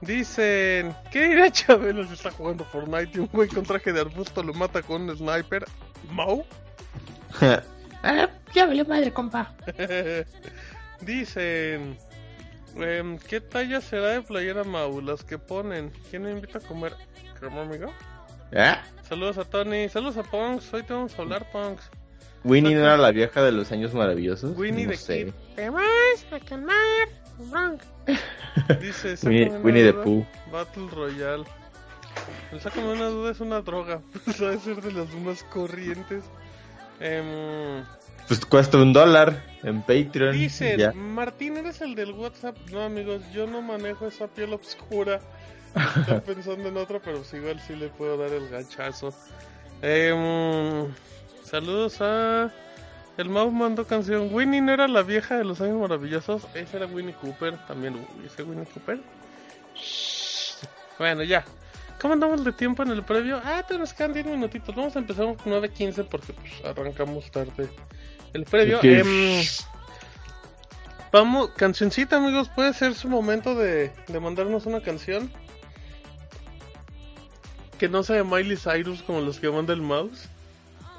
dicen, 0.00 0.94
¿qué 1.10 1.28
dirá 1.28 1.50
Chabelo 1.50 2.06
si 2.06 2.14
está 2.14 2.30
jugando 2.30 2.64
Fortnite 2.64 3.10
y 3.14 3.20
un 3.20 3.26
güey 3.32 3.48
con 3.48 3.64
traje 3.64 3.92
de 3.92 4.00
arbusto 4.00 4.42
lo 4.42 4.54
mata 4.54 4.82
con 4.82 5.02
un 5.02 5.16
sniper? 5.16 5.64
¿Mau? 6.10 6.44
Ah, 8.02 8.30
ya 8.54 8.64
valió 8.64 8.86
madre, 8.86 9.12
compa. 9.12 9.54
Dicen, 11.02 11.98
em, 12.76 13.18
¿qué 13.18 13.42
talla 13.42 13.82
será 13.82 14.12
de 14.12 14.22
playera 14.22 14.64
Mau? 14.64 15.02
Las 15.02 15.22
que 15.22 15.36
ponen. 15.36 15.92
¿Quién 16.08 16.22
me 16.22 16.30
invita 16.30 16.56
a 16.56 16.60
comer? 16.62 16.94
¿Cómo, 17.38 17.60
amigo? 17.60 17.92
¿Ah? 18.56 18.82
Saludos 19.06 19.36
a 19.36 19.44
Tony, 19.44 19.88
saludos 19.90 20.16
a 20.16 20.22
Punks. 20.22 20.72
Hoy 20.72 20.82
te 20.82 20.94
vamos 20.94 21.18
a 21.18 21.22
hablar, 21.22 21.50
Punks. 21.52 21.90
Winnie 22.42 22.74
no 22.74 22.80
era 22.80 22.96
la 22.96 23.10
vieja 23.10 23.42
de 23.42 23.52
los 23.52 23.70
años 23.70 23.92
maravillosos. 23.92 24.56
Winnie 24.56 24.86
no 24.86 24.92
the 24.92 24.96
sé. 24.96 25.24
Kid. 25.26 25.32
Te 25.56 25.70
vas 25.70 25.84
a 26.32 26.40
quemar, 26.40 27.08
Frank. 27.48 27.82
Dice, 28.80 29.14
Winnie, 29.62 29.84
the 29.84 29.92
Pooh. 29.92 30.24
Battle 30.52 30.88
Royale. 30.90 31.44
El 32.52 32.60
sácame 32.60 32.92
una 32.92 33.06
duda 33.06 33.30
es 33.30 33.40
una 33.40 33.60
droga. 33.60 34.00
Debe 34.38 34.58
ser 34.58 34.82
de 34.82 34.92
las 34.92 35.12
más 35.14 35.42
corrientes. 35.44 36.24
Em, 36.98 37.84
Pues 38.28 38.44
cuesta 38.44 38.76
un 38.78 38.92
dólar 38.92 39.42
en 39.62 39.80
Patreon. 39.82 40.32
dicen, 40.32 40.78
ya. 40.78 40.92
Martín, 40.92 41.56
¿eres 41.56 41.80
el 41.80 41.94
del 41.94 42.12
WhatsApp? 42.12 42.56
No, 42.72 42.82
amigos, 42.82 43.22
yo 43.32 43.46
no 43.46 43.62
manejo 43.62 44.06
esa 44.06 44.26
piel 44.26 44.52
oscura. 44.52 45.20
Estoy 45.96 46.20
pensando 46.34 46.68
en 46.68 46.76
otra, 46.76 46.98
pero 46.98 47.18
pues 47.18 47.32
igual 47.34 47.60
sí 47.60 47.76
le 47.76 47.88
puedo 47.88 48.16
dar 48.16 48.32
el 48.32 48.48
ganchazo. 48.48 49.14
Em, 49.82 50.88
saludos 51.44 52.00
a... 52.00 52.52
El 53.16 53.28
Mau 53.28 53.50
mandó 53.50 53.86
canción. 53.86 54.32
Winnie 54.32 54.60
no 54.60 54.72
era 54.72 54.88
la 54.88 55.02
vieja 55.02 55.36
de 55.36 55.44
los 55.44 55.60
años 55.60 55.80
maravillosos. 55.80 56.46
Ese 56.54 56.76
era 56.76 56.86
Winnie 56.86 57.14
Cooper. 57.14 57.56
También, 57.66 58.06
ese 58.24 58.42
Winnie 58.42 58.66
Cooper. 58.66 59.00
Shh. 59.74 60.56
Bueno, 60.98 61.22
ya. 61.22 61.44
¿Cómo 62.00 62.14
andamos 62.14 62.42
de 62.44 62.52
tiempo 62.52 62.82
en 62.82 62.90
el 62.90 63.02
previo? 63.02 63.40
Ah, 63.44 63.62
te 63.66 63.76
nos 63.76 63.92
quedan 63.92 64.14
10 64.14 64.26
minutitos. 64.26 64.74
Vamos 64.74 64.96
a 64.96 65.00
empezar 65.00 65.26
con 65.36 65.52
9.15 65.52 66.06
porque 66.08 66.32
pues, 66.32 66.64
arrancamos 66.64 67.30
tarde 67.30 67.68
el 68.32 68.44
previo. 68.44 68.80
Em, 68.82 69.42
vamos, 71.12 71.50
cancioncita, 71.56 72.16
amigos. 72.16 72.48
Puede 72.48 72.72
ser 72.72 72.94
su 72.94 73.08
momento 73.08 73.54
de, 73.54 73.92
de 74.06 74.20
mandarnos 74.20 74.64
una 74.64 74.80
canción. 74.80 75.30
Que 77.78 77.88
no 77.88 78.02
sea 78.02 78.16
de 78.16 78.24
Miley 78.24 78.56
Cyrus 78.56 79.02
como 79.02 79.20
los 79.20 79.38
que 79.38 79.50
manda 79.50 79.74
el 79.74 79.82
mouse. 79.82 80.28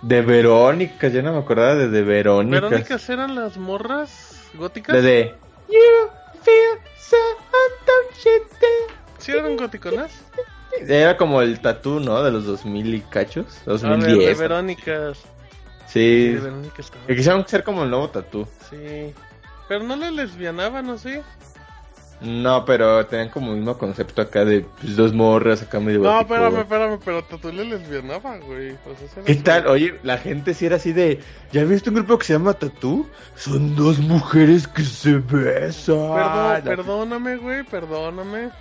De 0.01 0.21
Verónica, 0.21 1.07
ya 1.09 1.21
no 1.21 1.33
me 1.33 1.39
acordaba 1.39 1.75
de 1.75 1.89
De 1.89 2.01
Verónica. 2.01 2.61
Verónicas 2.61 3.09
eran 3.09 3.35
las 3.35 3.57
morras 3.57 4.49
góticas. 4.55 4.95
De 4.95 5.01
de. 5.01 5.35
You 5.67 6.09
feel 6.43 6.79
so. 6.97 7.17
¿Sí 9.19 9.31
eran 9.31 9.55
góticonas? 9.55 10.11
Era 10.87 11.15
como 11.15 11.41
el 11.41 11.59
tatú, 11.59 11.99
¿no? 11.99 12.23
De 12.23 12.31
los 12.31 12.45
2000 12.45 12.95
y 12.95 13.01
cachos. 13.01 13.61
A 13.67 13.71
ver, 13.71 13.79
de 13.79 13.87
2010. 13.89 14.39
Verónicas. 14.39 15.19
sí. 15.87 16.29
De 16.29 16.39
Verónicas 16.39 16.79
estaba. 16.79 17.05
Que 17.05 17.15
quisieron 17.15 17.47
ser 17.47 17.63
como 17.63 17.83
el 17.83 17.89
nuevo 17.91 18.09
tatú. 18.09 18.47
Sí. 18.69 19.13
Pero 19.67 19.83
no 19.83 19.95
le 19.95 20.11
lesbianaban, 20.11 20.87
¿no? 20.87 20.97
Sí. 20.97 21.19
No, 22.21 22.65
pero 22.65 23.03
tenían 23.07 23.29
como 23.29 23.51
el 23.51 23.57
mismo 23.57 23.77
concepto 23.79 24.21
acá 24.21 24.45
de 24.45 24.61
pues, 24.61 24.95
dos 24.95 25.11
morras 25.11 25.63
acá 25.63 25.79
medio 25.79 25.99
No, 26.01 26.11
gótico. 26.13 26.35
espérame, 26.35 26.59
espérame, 26.59 26.99
pero 27.03 27.23
Tatu 27.23 27.51
le 27.51 27.65
lesbianaba, 27.65 28.37
güey. 28.37 28.71
O 28.73 29.13
sea, 29.13 29.23
¿Qué 29.23 29.35
tal? 29.35 29.65
Oye, 29.67 29.99
la 30.03 30.19
gente 30.19 30.53
sí 30.53 30.67
era 30.67 30.75
así 30.75 30.93
de. 30.93 31.19
¿Ya 31.51 31.63
viste 31.63 31.89
un 31.89 31.95
grupo 31.95 32.19
que 32.19 32.25
se 32.25 32.33
llama 32.33 32.53
Tatú? 32.53 33.07
Son 33.35 33.75
dos 33.75 33.97
mujeres 33.99 34.67
que 34.67 34.83
se 34.83 35.15
besan. 35.17 35.95
Perdón, 36.13 36.61
perdóname, 36.63 37.37
güey, 37.37 37.63
perdóname. 37.63 38.51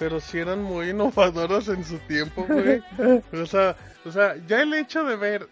Pero 0.00 0.20
sí 0.20 0.38
eran 0.38 0.60
muy 0.64 0.90
innovadoras 0.90 1.68
en 1.68 1.84
su 1.84 1.98
tiempo, 2.00 2.44
güey. 2.48 2.82
O 3.32 3.46
sea, 3.46 3.76
o 4.04 4.10
sea, 4.10 4.34
ya 4.48 4.60
el 4.62 4.74
hecho 4.74 5.04
de 5.04 5.14
ver, 5.14 5.48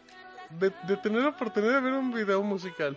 de, 0.58 0.72
de 0.88 0.96
tener 0.96 1.22
la 1.22 1.28
oportunidad 1.28 1.74
de 1.74 1.80
ver 1.80 1.92
un 1.92 2.12
video 2.12 2.42
musical 2.42 2.96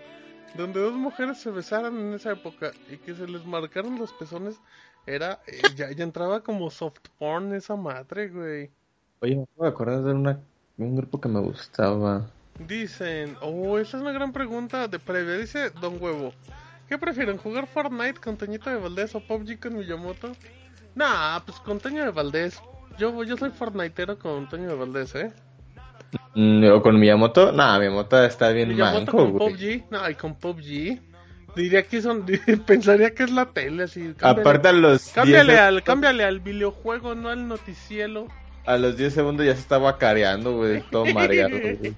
donde 0.57 0.79
dos 0.79 0.93
mujeres 0.93 1.37
se 1.37 1.51
besaran 1.51 1.97
en 1.97 2.13
esa 2.13 2.31
época 2.31 2.71
y 2.89 2.97
que 2.97 3.15
se 3.15 3.27
les 3.27 3.45
marcaron 3.45 3.97
los 3.99 4.13
pezones, 4.13 4.59
era, 5.05 5.39
eh, 5.47 5.61
ya, 5.75 5.91
ya 5.91 6.03
entraba 6.03 6.41
como 6.41 6.69
soft 6.69 7.01
porn 7.19 7.53
esa 7.53 7.75
madre, 7.75 8.29
güey. 8.29 8.69
Oye, 9.21 9.35
me 9.35 9.43
acabo 9.43 9.63
de 9.63 9.69
acordar 9.69 10.03
de 10.03 10.13
una, 10.13 10.39
un 10.77 10.95
grupo 10.95 11.19
que 11.19 11.29
me 11.29 11.39
gustaba. 11.39 12.29
Dicen, 12.59 13.37
oh, 13.41 13.77
esa 13.77 13.97
es 13.97 14.01
una 14.01 14.11
gran 14.13 14.31
pregunta 14.31 14.87
de 14.87 14.99
previa. 14.99 15.37
Dice 15.37 15.71
Don 15.81 16.01
Huevo, 16.01 16.33
¿qué 16.87 16.97
prefieren, 16.97 17.37
jugar 17.37 17.67
Fortnite 17.67 18.19
con 18.19 18.37
Toñito 18.37 18.69
de 18.69 18.77
Valdés 18.77 19.13
o 19.15 19.19
PUBG 19.19 19.59
con 19.59 19.77
Miyamoto? 19.77 20.31
Nah, 20.95 21.41
pues 21.41 21.59
con 21.59 21.79
Toño 21.79 22.05
de 22.05 22.11
Valdés. 22.11 22.61
Yo, 22.97 23.23
yo 23.23 23.35
soy 23.35 23.51
Fortniteero 23.51 24.17
con 24.17 24.47
Toño 24.47 24.69
de 24.69 24.75
Valdés, 24.75 25.13
¿eh? 25.15 25.33
Mm, 26.35 26.65
¿O 26.71 26.81
con 26.81 26.99
Miyamoto? 26.99 27.51
Nah, 27.51 27.79
Miyamoto 27.79 28.23
está 28.23 28.49
bien 28.49 28.69
Miyamoto 28.69 28.97
manco, 28.99 29.17
con 29.17 29.31
güey. 29.31 29.53
PUBG. 29.79 29.91
No, 29.91 30.09
y 30.09 30.15
con 30.15 30.35
PUBG. 30.35 30.99
Diría 31.55 31.83
que 31.83 32.01
son, 32.01 32.25
pensaría 32.67 33.11
que 33.15 33.23
es 33.23 33.31
la 33.31 33.45
tele, 33.45 33.83
así. 33.83 34.13
cámbiale- 34.17 34.41
Aparte 34.41 34.67
a 34.67 34.73
los, 34.73 35.07
cámbiale 35.09 35.53
10 35.53 35.61
al, 35.63 35.83
cámbiale 35.83 36.23
al 36.25 36.39
videojuego, 36.41 37.15
no 37.15 37.29
al 37.29 37.47
noticielo. 37.47 38.27
a 38.65 38.77
los 38.77 38.97
10 38.97 39.13
segundos 39.13 39.45
ya 39.45 39.53
se 39.53 39.61
estaba 39.61 39.97
careando, 39.97 40.57
güey, 40.57 40.81
todo 40.91 41.05
mareado, 41.13 41.57
güey. 41.57 41.93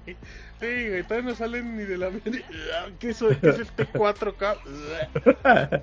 Sí, 0.60 0.88
güey, 0.88 1.02
todavía 1.04 1.30
no 1.30 1.36
salen 1.36 1.76
ni 1.76 1.84
de 1.84 1.98
la. 1.98 2.10
¿Qué 2.98 3.10
es, 3.10 3.18
qué 3.18 3.48
es 3.48 3.58
este 3.60 3.86
4K? 3.86 5.82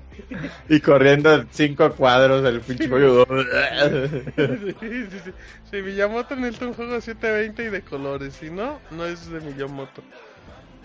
Y 0.68 0.80
corriendo 0.80 1.44
cinco 1.50 1.90
cuadros 1.92 2.44
el 2.44 2.60
pinche 2.60 2.88
pollo. 2.88 3.24
sí, 4.36 5.06
sí, 5.10 5.18
sí. 5.24 5.32
Si 5.70 5.82
Miyamoto 5.82 6.36
necesita 6.36 6.66
un 6.66 6.74
juego 6.74 7.00
720 7.00 7.64
y 7.64 7.70
de 7.70 7.82
colores, 7.82 8.34
si 8.34 8.50
no, 8.50 8.78
no 8.90 9.06
es 9.06 9.30
de 9.30 9.40
Miyamoto. 9.40 10.02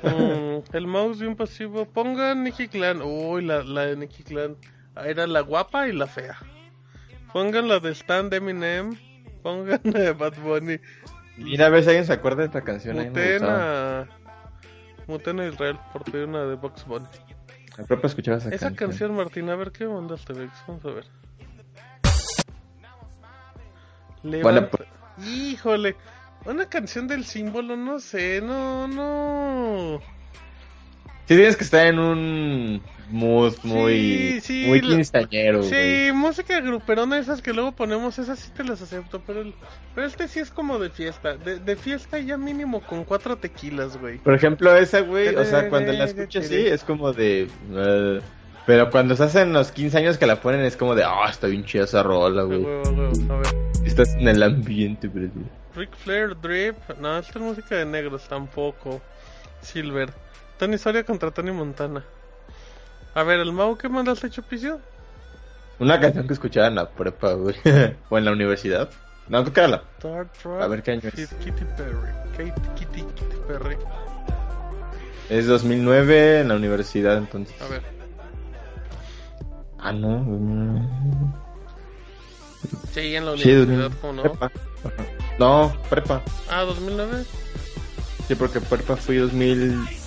Mm, 0.04 0.76
el 0.76 0.88
mouse 0.88 1.20
bien 1.20 1.36
pasivo. 1.36 1.86
Pongan 1.86 2.44
Nikki 2.44 2.68
Clan. 2.70 3.02
Uy, 3.02 3.44
la, 3.44 3.64
la 3.64 3.88
de 3.88 3.98
Nikki 3.98 4.24
Clan. 4.24 4.56
Ah, 4.96 5.08
Era 5.08 5.28
la 5.28 5.42
guapa 5.42 5.88
y 5.88 5.92
la 5.92 6.08
fea. 6.08 6.38
Pongan 7.34 7.68
la 7.68 7.80
de 7.80 7.92
Stan 7.92 8.30
de 8.30 8.38
Eminem. 8.38 8.96
Pongan 9.44 9.82
la 9.84 10.00
de 10.00 10.14
Bad 10.14 10.38
Bunny. 10.42 10.80
Mira 11.44 11.66
a 11.68 11.70
ver 11.70 11.84
si 11.84 11.90
alguien 11.90 12.06
se 12.06 12.14
acuerda 12.14 12.40
de 12.42 12.46
esta 12.48 12.62
canción. 12.62 12.98
Muten 12.98 13.44
a. 13.46 14.08
Muten 15.08 15.40
a 15.40 15.48
Israel 15.48 15.78
por 15.92 16.04
pedir 16.04 16.28
una 16.28 16.44
de 16.46 16.56
Box 16.56 16.86
Bunny. 16.86 17.08
Me 17.78 17.84
propio 17.86 18.08
escuchaba 18.08 18.38
esa, 18.38 18.50
Esa 18.50 18.68
canción. 18.68 18.90
canción, 18.90 19.16
Martín, 19.16 19.50
a 19.50 19.56
ver 19.56 19.72
qué 19.72 19.86
mandaste, 19.88 20.34
Vex. 20.34 20.52
Vamos 20.68 20.86
a 20.86 20.90
ver. 20.92 21.06
Bueno, 24.24 24.40
Levanta- 24.62 24.86
Híjole, 25.26 25.96
una 26.46 26.68
canción 26.70 27.08
del 27.08 27.26
símbolo, 27.26 27.76
no 27.76 28.00
sé, 28.00 28.42
no, 28.42 28.88
no. 28.88 30.00
Sí 31.32 31.38
tienes 31.38 31.56
que 31.56 31.64
estar 31.64 31.88
en 31.88 31.98
un 31.98 32.82
mood 33.10 33.54
muy, 33.64 33.94
Sí, 33.94 34.42
sí, 34.42 34.66
muy 34.68 34.82
quinceañero. 34.82 35.64
Sí, 35.64 36.12
música 36.14 36.60
gruperona, 36.60 37.18
esas 37.18 37.42
que 37.42 37.54
luego 37.54 37.72
ponemos, 37.72 38.20
esas 38.20 38.38
sí 38.38 38.52
te 38.52 38.66
las 38.66 38.82
acepto, 38.82 39.22
pero, 39.26 39.40
el- 39.42 39.54
pero 39.96 40.08
este 40.08 40.28
sí 40.28 40.40
es 40.40 40.50
como 40.52 40.78
de 40.78 40.90
fiesta. 40.90 41.38
De, 41.38 41.60
de 41.60 41.76
fiesta 41.78 42.20
ya 42.20 42.36
mínimo 42.36 42.82
con 42.82 43.06
cuatro 43.06 43.38
tequilas, 43.38 43.96
güey. 43.96 44.18
Por 44.18 44.34
ejemplo, 44.34 44.76
esa, 44.76 45.00
güey, 45.02 45.34
o 45.34 45.46
sea, 45.46 45.70
cuando 45.70 45.94
la 45.94 46.04
escuchas 46.04 46.44
así 46.46 46.68
es 46.68 46.84
como 46.84 47.14
de... 47.14 47.48
eh, 47.74 48.20
pero 48.66 48.90
cuando 48.90 49.16
se 49.16 49.24
hacen 49.24 49.54
los 49.54 49.72
15 49.72 50.00
años 50.00 50.18
que 50.18 50.26
la 50.28 50.42
ponen 50.42 50.60
es 50.66 50.76
como 50.76 50.96
de, 50.96 51.06
ah, 51.06 51.28
está 51.30 51.48
bien 51.48 51.64
chida 51.64 51.86
esa 51.86 52.04
rola, 52.04 52.44
güey. 52.44 52.60
huevo, 52.60 52.84
a 52.86 52.92
huevo, 52.92 53.34
a 53.34 53.38
ver. 53.38 53.56
Estás 53.86 54.16
en 54.16 54.28
el 54.28 54.44
ambiente, 54.44 55.08
bro. 55.08 55.30
Ric 55.78 55.96
Flair, 55.96 56.36
Drip, 56.42 56.76
no, 57.00 57.18
esta 57.18 57.40
es 57.40 57.46
música 57.46 57.76
de 57.76 57.86
negros 57.86 58.28
tampoco. 58.28 59.02
Silver. 59.62 60.10
Tony 60.62 60.78
Soria 60.78 61.04
contra 61.04 61.32
Tony 61.32 61.52
Montana. 61.52 62.04
A 63.16 63.24
ver, 63.24 63.40
el 63.40 63.52
Mau, 63.52 63.76
¿qué 63.80 63.90
mandaste, 63.90 64.30
Chopicio? 64.30 64.80
Una 65.80 66.00
canción 66.00 66.28
que 66.28 66.34
escuchaba 66.34 66.68
en 66.68 66.76
la 66.76 66.88
prepa, 66.88 67.34
güey. 67.34 67.56
o 68.12 68.18
en 68.20 68.26
la 68.26 68.32
universidad. 68.32 68.88
No, 69.28 69.42
creo 69.42 69.54
que 69.56 69.60
era 69.60 69.70
la... 69.70 69.84
Star 69.98 70.32
Trek. 70.34 70.62
A 70.62 70.68
ver, 70.68 70.84
¿qué 70.84 70.92
año 70.92 71.02
es? 71.06 71.34
Kitty 71.34 71.66
Perry. 71.76 72.12
Kate, 72.38 72.62
Kitty, 72.76 73.02
Kitty 73.02 73.38
Perry. 73.48 73.76
Es 75.32 75.48
2009 75.48 76.42
en 76.42 76.50
la 76.50 76.56
universidad, 76.58 77.18
entonces. 77.18 77.60
A 77.60 77.68
ver. 77.68 77.82
Ah, 79.80 79.92
no. 79.92 80.88
Sí, 82.94 83.16
en 83.16 83.26
la 83.26 83.32
universidad, 83.32 83.90
2000. 83.90 83.98
¿cómo 84.00 84.14
no? 84.14 84.22
Prepa. 84.22 84.52
No, 85.40 85.76
prepa. 85.90 86.22
Ah, 86.52 86.62
2009. 86.66 87.26
Sí, 88.28 88.36
porque 88.36 88.62
prepa 88.62 88.96
fui 88.96 89.18
2007, 89.18 90.01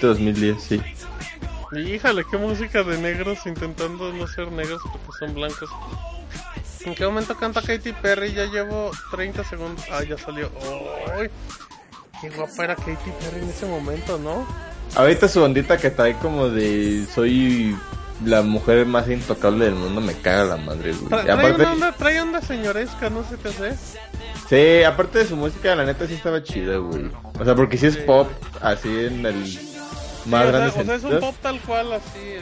2010, 0.00 0.62
sí. 0.62 0.82
Híjale, 1.72 2.24
qué 2.30 2.38
música 2.38 2.82
de 2.82 2.98
negros 2.98 3.46
intentando 3.46 4.12
no 4.12 4.26
ser 4.26 4.50
negros 4.50 4.80
porque 4.82 5.18
son 5.18 5.34
blancos. 5.34 5.68
¿En 6.84 6.94
qué 6.94 7.04
momento 7.04 7.36
canta 7.36 7.60
Katy 7.60 7.92
Perry? 7.92 8.32
Ya 8.32 8.46
llevo 8.46 8.90
30 9.10 9.44
segundos. 9.44 9.84
Ah, 9.90 10.02
ya 10.02 10.16
salió. 10.16 10.50
¡Ay! 11.14 11.28
Qué 12.20 12.30
guapa 12.30 12.64
era 12.64 12.76
Katy 12.76 13.10
Perry 13.20 13.42
en 13.42 13.50
ese 13.50 13.66
momento, 13.66 14.18
¿no? 14.18 14.46
Ahorita 14.94 15.28
su 15.28 15.42
ondita 15.42 15.76
que 15.76 15.90
trae 15.90 16.14
como 16.14 16.48
de 16.48 17.06
soy 17.14 17.76
la 18.24 18.42
mujer 18.42 18.84
más 18.86 19.08
intocable 19.08 19.66
del 19.66 19.74
mundo 19.74 20.00
me 20.00 20.14
caga 20.14 20.44
la 20.44 20.56
madre, 20.56 20.92
güey. 20.92 21.06
Tra- 21.10 21.22
trae, 21.22 21.30
aparte, 21.32 21.54
una 21.62 21.72
onda, 21.72 21.92
trae 21.92 22.20
onda 22.20 22.40
señoresca, 22.42 23.10
no 23.10 23.22
sé 23.28 23.36
qué 23.42 23.52
sé. 23.52 23.76
sí, 24.48 24.84
aparte 24.84 25.18
de 25.20 25.26
su 25.26 25.36
música, 25.36 25.74
la 25.76 25.84
neta 25.84 26.06
sí 26.06 26.14
estaba 26.14 26.42
chida, 26.42 26.76
güey. 26.78 27.10
O 27.38 27.44
sea, 27.44 27.54
porque 27.54 27.76
sí 27.78 27.86
es 27.86 27.94
Sí. 27.94 28.00
pop, 28.06 28.28
así 28.60 28.88
en 28.88 29.24
el 29.26 29.34
más 30.26 30.42
Sí, 30.42 30.48
o, 30.48 30.52
grande 30.52 30.70
sea, 30.72 30.82
o 30.82 30.84
sea, 30.84 30.94
es 30.96 31.04
un 31.04 31.20
pop 31.20 31.34
tal 31.42 31.60
cual, 31.60 31.92
así. 31.92 32.36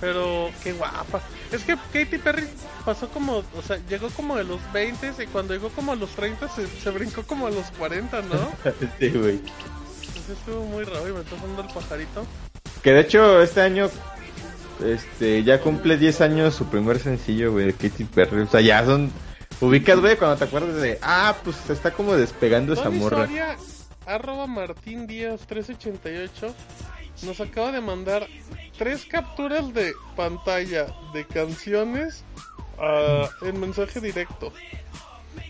Pero 0.00 0.50
qué 0.62 0.72
guapa. 0.72 1.20
Es 1.52 1.62
que 1.64 1.76
Katy 1.92 2.16
Perry 2.18 2.48
pasó 2.86 3.08
como, 3.10 3.38
o 3.38 3.62
sea, 3.66 3.78
llegó 3.88 4.08
como 4.10 4.34
de 4.36 4.44
los 4.44 4.60
20 4.72 5.12
y 5.22 5.26
cuando 5.26 5.52
llegó 5.52 5.68
como 5.70 5.92
a 5.92 5.94
los 5.96 6.10
30 6.10 6.48
se, 6.48 6.66
se 6.66 6.90
brincó 6.90 7.22
como 7.24 7.46
a 7.46 7.50
los 7.50 7.66
40, 7.72 8.22
¿no? 8.22 8.50
sí, 8.98 9.08
güey. 9.10 9.40
Entonces 10.06 10.38
estuvo 10.38 10.64
muy 10.64 10.84
raro 10.84 11.06
y 11.08 11.12
me 11.12 11.20
está 11.20 11.36
dando 11.36 11.62
el 11.62 11.68
pajarito. 11.68 12.26
Que 12.82 12.92
de 12.92 13.00
hecho 13.00 13.42
este 13.42 13.60
año 13.60 13.90
este 14.84 15.42
ya 15.44 15.60
cumple 15.60 15.96
10 15.96 16.20
años 16.22 16.54
su 16.54 16.66
primer 16.66 16.98
sencillo, 16.98 17.52
güey, 17.52 17.66
de 17.66 17.72
Katy 17.74 18.04
Perry. 18.04 18.42
O 18.42 18.46
sea, 18.46 18.60
ya 18.60 18.84
son 18.84 19.10
ubicas, 19.60 20.00
güey, 20.00 20.16
cuando 20.16 20.36
te 20.36 20.44
acuerdas 20.44 20.80
de, 20.80 20.98
ah, 21.02 21.36
pues 21.44 21.56
se 21.56 21.72
está 21.72 21.92
como 21.92 22.16
despegando 22.16 22.72
esa 22.72 22.90
morra. 22.90 23.26
Soria, 23.26 23.56
arroba 24.06 24.46
Martín 24.46 25.06
Díaz 25.06 25.40
388 25.46 26.54
nos 27.22 27.40
acaba 27.40 27.70
de 27.72 27.80
mandar 27.80 28.26
tres 28.78 29.04
capturas 29.04 29.74
de 29.74 29.92
pantalla 30.16 30.86
de 31.12 31.26
canciones 31.26 32.24
ah, 32.78 33.28
en 33.42 33.60
mensaje 33.60 34.00
directo. 34.00 34.52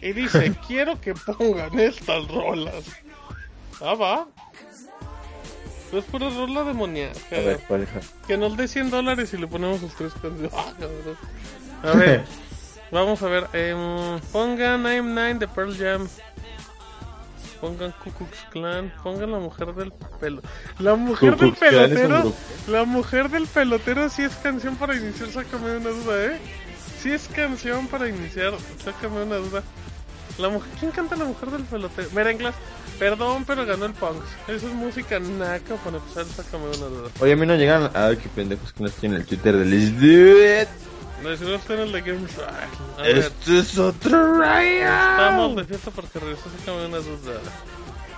Y 0.02 0.12
dice, 0.12 0.52
quiero 0.66 1.00
que 1.00 1.14
pongan 1.14 1.78
estas 1.78 2.26
rolas. 2.28 2.84
Ah, 3.80 3.94
va. 3.94 4.28
Es 5.92 6.05
pura 6.05 6.31
rola 6.31 6.64
demoníaca. 6.64 7.18
A 7.33 7.40
ver, 7.40 7.61
¿cuál 7.66 7.83
es? 7.83 7.88
Que 8.26 8.37
nos 8.37 8.57
dé 8.57 8.68
100 8.68 8.90
dólares 8.90 9.33
y 9.35 9.37
le 9.38 9.46
ponemos 9.46 9.81
sus 9.81 9.94
tres 9.94 10.12
canciones. 10.14 10.53
A 11.83 11.92
ver, 11.92 12.22
vamos 12.92 13.22
a 13.22 13.26
ver. 13.26 13.46
em, 13.55 14.20
pongan 14.33 14.85
I'm 14.85 15.14
Nine 15.14 15.35
de 15.37 15.48
Pearl 15.48 15.74
Jam. 15.76 16.07
Pongan 17.61 17.92
Ku 18.05 18.11
Klux 18.12 18.37
Klan. 18.50 18.92
Pongan 19.03 19.33
la 19.33 19.38
mujer 19.38 19.74
del 19.74 19.90
pelo. 20.20 20.42
La 20.79 20.94
mujer 20.94 21.37
Ku 21.37 21.44
del 21.44 21.55
Klux 21.55 21.59
pelotero. 21.59 22.33
La 22.68 22.85
mujer 22.85 23.31
del 23.31 23.46
pelotero 23.46 24.09
sí 24.11 24.22
es 24.22 24.35
canción 24.37 24.76
para 24.76 24.94
iniciar. 24.94 25.31
Sácame 25.31 25.76
una 25.76 25.90
duda, 25.90 26.24
¿eh? 26.26 26.38
Sí 27.00 27.11
es 27.12 27.29
canción 27.29 27.87
para 27.87 28.09
iniciar. 28.09 28.53
Sácame 28.85 29.22
una 29.22 29.37
duda. 29.37 29.62
La 30.40 30.48
mujer, 30.48 30.70
¿Quién 30.79 30.90
canta 30.90 31.16
la 31.16 31.24
mujer 31.24 31.50
del 31.50 31.62
pelotero? 31.64 32.09
Merenglas. 32.12 32.55
Perdón, 32.98 33.44
pero 33.46 33.64
ganó 33.64 33.87
el 33.87 33.92
Punks. 33.92 34.26
Eso 34.48 34.68
es 34.68 34.74
música 34.74 35.18
naca 35.18 35.76
para 35.76 35.98
empezar. 35.98 36.24
Sácame 36.26 36.64
una 36.64 36.76
duda. 36.76 37.11
Oye, 37.20 37.33
a 37.33 37.37
mí 37.37 37.46
no 37.46 37.57
llegan. 37.57 37.90
Ay, 37.94 38.16
qué 38.16 38.29
pendejos 38.29 38.72
que 38.72 38.83
no 38.83 38.88
estoy 38.88 39.09
en 39.09 39.14
el 39.16 39.26
Twitter 39.26 39.57
de 39.57 39.76
It. 40.62 40.68
No, 41.22 41.37
si 41.37 41.44
no 41.44 41.55
está 41.55 41.74
en 41.74 41.81
el 41.81 41.92
de 41.92 42.00
Games. 42.00 42.31
Esto 43.05 43.53
es 43.53 43.79
otro 43.79 44.38
rayo. 44.38 44.83
estamos 44.83 45.57
de 45.57 45.64
fiesta 45.64 45.90
porque 45.90 46.18
regresó. 46.18 46.50
Sácame 46.59 46.87
una 46.87 46.98
duda. 46.98 47.40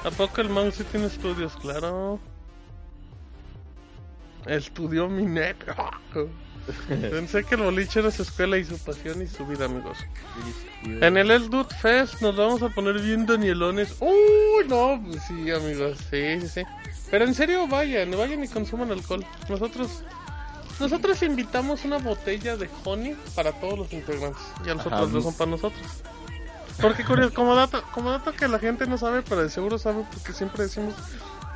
¿A 0.05 0.11
poco 0.11 0.41
el 0.41 0.49
mouse 0.49 0.77
sí 0.77 0.85
tiene 0.85 1.07
estudios? 1.07 1.53
Claro. 1.57 2.19
Estudió 4.47 5.09
Minet. 5.09 5.65
Pensé 6.89 7.45
que 7.45 7.55
el 7.57 7.63
boliche 7.63 8.01
era 8.01 8.11
su 8.11 8.23
escuela 8.23 8.57
y 8.57 8.65
su 8.65 8.79
pasión 8.79 9.21
y 9.23 9.27
su 9.27 9.47
vida, 9.47 9.65
amigos. 9.65 9.99
En 10.85 11.17
el 11.17 11.31
El 11.31 11.51
Dude 11.51 11.75
Fest 11.81 12.21
nos 12.21 12.37
vamos 12.37 12.63
a 12.63 12.69
poner 12.69 13.01
bien 13.01 13.27
Danielones. 13.27 13.97
Uy, 14.01 14.67
no, 14.69 15.03
pues 15.05 15.23
sí, 15.25 15.51
amigos, 15.51 15.99
sí, 16.11 16.41
sí, 16.41 16.49
sí. 16.49 16.63
Pero 17.11 17.25
en 17.25 17.35
serio, 17.35 17.67
vayan, 17.67 18.11
vayan 18.13 18.43
y 18.45 18.49
consuman 18.49 18.91
alcohol. 18.91 19.25
Nosotros, 19.49 20.03
nosotros 20.79 21.23
invitamos 21.23 21.85
una 21.85 21.99
botella 21.99 22.57
de 22.57 22.69
honey 22.85 23.17
para 23.35 23.53
todos 23.53 23.79
los 23.79 23.93
integrantes. 23.93 24.43
Y 24.65 24.71
a 24.71 24.75
los 24.75 24.87
otros 24.87 25.13
dos 25.13 25.25
son 25.25 25.35
para 25.35 25.51
nosotros. 25.51 25.87
Porque 26.81 27.05
curioso, 27.05 27.35
como 27.35 27.55
dato, 27.55 27.83
como 27.93 28.11
dato 28.11 28.33
que 28.33 28.49
la 28.49 28.59
gente 28.59 28.87
no 28.87 28.97
sabe, 28.97 29.23
pero 29.23 29.43
de 29.43 29.51
seguro 29.51 29.79
sabe 29.79 30.05
porque 30.11 30.33
siempre 30.33 30.65
decimos, 30.65 30.95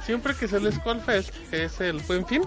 siempre 0.05 0.35
que 0.35 0.47
se 0.47 0.61
les 0.61 0.79
Fest, 1.05 1.31
que 1.51 1.65
es 1.65 1.81
el 1.81 1.99
buen 2.03 2.27
fin, 2.27 2.43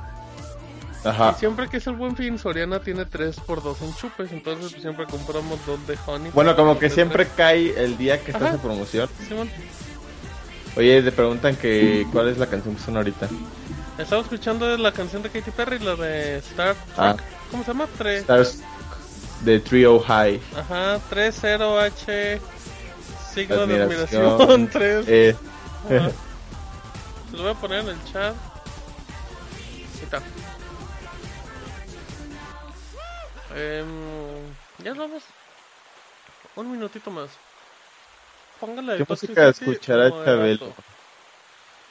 Ajá. 1.03 1.33
y 1.35 1.39
siempre 1.39 1.67
que 1.69 1.77
es 1.77 1.87
el 1.87 1.93
buen 1.95 2.15
fin, 2.15 2.37
Soriana 2.37 2.79
tiene 2.79 3.05
3x2 3.05 3.75
en 3.81 3.95
chupes, 3.95 4.31
entonces 4.31 4.71
pues, 4.71 4.81
siempre 4.81 5.05
compramos 5.05 5.59
dos 5.65 5.85
de 5.87 5.97
honey. 6.05 6.31
Bueno, 6.33 6.55
como 6.55 6.77
que 6.77 6.89
siempre 6.89 7.23
tres. 7.25 7.35
cae 7.37 7.83
el 7.83 7.97
día 7.97 8.19
que 8.21 8.31
estás 8.31 8.53
en 8.55 8.59
promoción. 8.59 9.09
Simón, 9.27 9.49
Oye, 10.75 11.01
te 11.01 11.11
preguntan 11.11 11.55
que 11.55 12.05
cuál 12.11 12.29
es 12.29 12.37
la 12.37 12.47
canción 12.47 12.75
que 12.75 12.81
suena 12.81 12.99
ahorita. 12.99 13.27
estaba 13.97 14.21
escuchando 14.21 14.77
la 14.77 14.91
canción 14.91 15.21
de 15.23 15.29
Katy 15.29 15.51
Perry, 15.51 15.79
la 15.79 15.95
de 15.95 16.37
Star 16.37 16.75
Trek. 16.75 16.95
Ah. 16.97 17.15
¿Cómo 17.51 17.63
se 17.63 17.71
llama? 17.71 17.87
Tres. 17.97 18.21
Stars 18.21 18.59
de 19.41 19.59
Trio 19.61 19.99
High. 19.99 20.39
Ajá, 20.57 20.99
3-0H. 21.09 22.39
Signo 23.33 23.67
de 23.67 23.81
Admiración. 23.83 24.25
admiración. 24.25 24.67
3. 24.71 25.05
Eh, 25.07 25.35
Ajá. 25.85 26.09
Se 27.31 27.37
lo 27.37 27.43
voy 27.43 27.51
a 27.51 27.55
poner 27.55 27.79
en 27.81 27.89
el 27.89 28.03
chat. 28.11 28.33
Em, 33.55 34.53
ya 34.83 34.93
vamos. 34.93 35.23
Un 36.55 36.71
minutito 36.71 37.09
más. 37.11 37.29
Póngale 38.59 38.93
¿Qué 38.93 38.99
de 38.99 39.05
música 39.07 39.49
escuchará 39.49 40.05
de 40.05 40.11
Chabelo? 40.11 40.73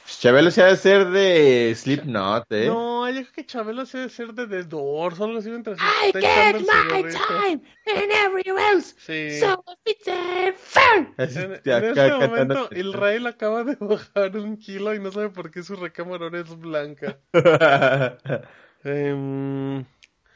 pues, 0.03 0.19
Chabelo 0.19 0.51
se 0.51 0.61
ha 0.61 0.67
de 0.67 0.77
ser 0.77 1.09
de 1.09 1.73
Slipknot, 1.75 2.45
¿eh? 2.51 2.67
No, 2.67 3.09
yo 3.09 3.21
creo 3.21 3.31
que 3.31 3.45
Chabelo 3.45 3.85
se 3.85 3.97
debe 3.99 4.09
ser 4.09 4.33
de 4.33 4.47
The 4.47 4.63
Doors 4.63 5.19
o 5.19 5.23
algo 5.23 5.39
así 5.39 5.49
mientras 5.49 5.79
I 5.79 6.11
get 6.13 6.55
el 6.55 6.61
my 6.61 7.03
time 7.09 7.61
and 7.85 8.11
everyone 8.11 8.61
else. 8.71 8.95
Sí. 8.97 9.39
So 9.39 9.63
it's 9.85 10.07
a 10.07 10.53
fun. 10.55 11.13
Así, 11.17 11.39
En, 11.39 11.53
acá 11.53 11.77
en 11.77 11.85
este 11.85 12.27
momento, 12.27 12.69
Israel 12.71 13.27
acaba 13.27 13.63
de 13.63 13.75
bajar 13.79 14.37
un 14.37 14.57
kilo 14.57 14.93
y 14.93 14.99
no 14.99 15.11
sabe 15.11 15.29
por 15.29 15.51
qué 15.51 15.63
su 15.63 15.75
recámara 15.75 16.25
ahora 16.25 16.39
es 16.39 16.57
blanca. 16.57 17.17
Em, 18.81 19.83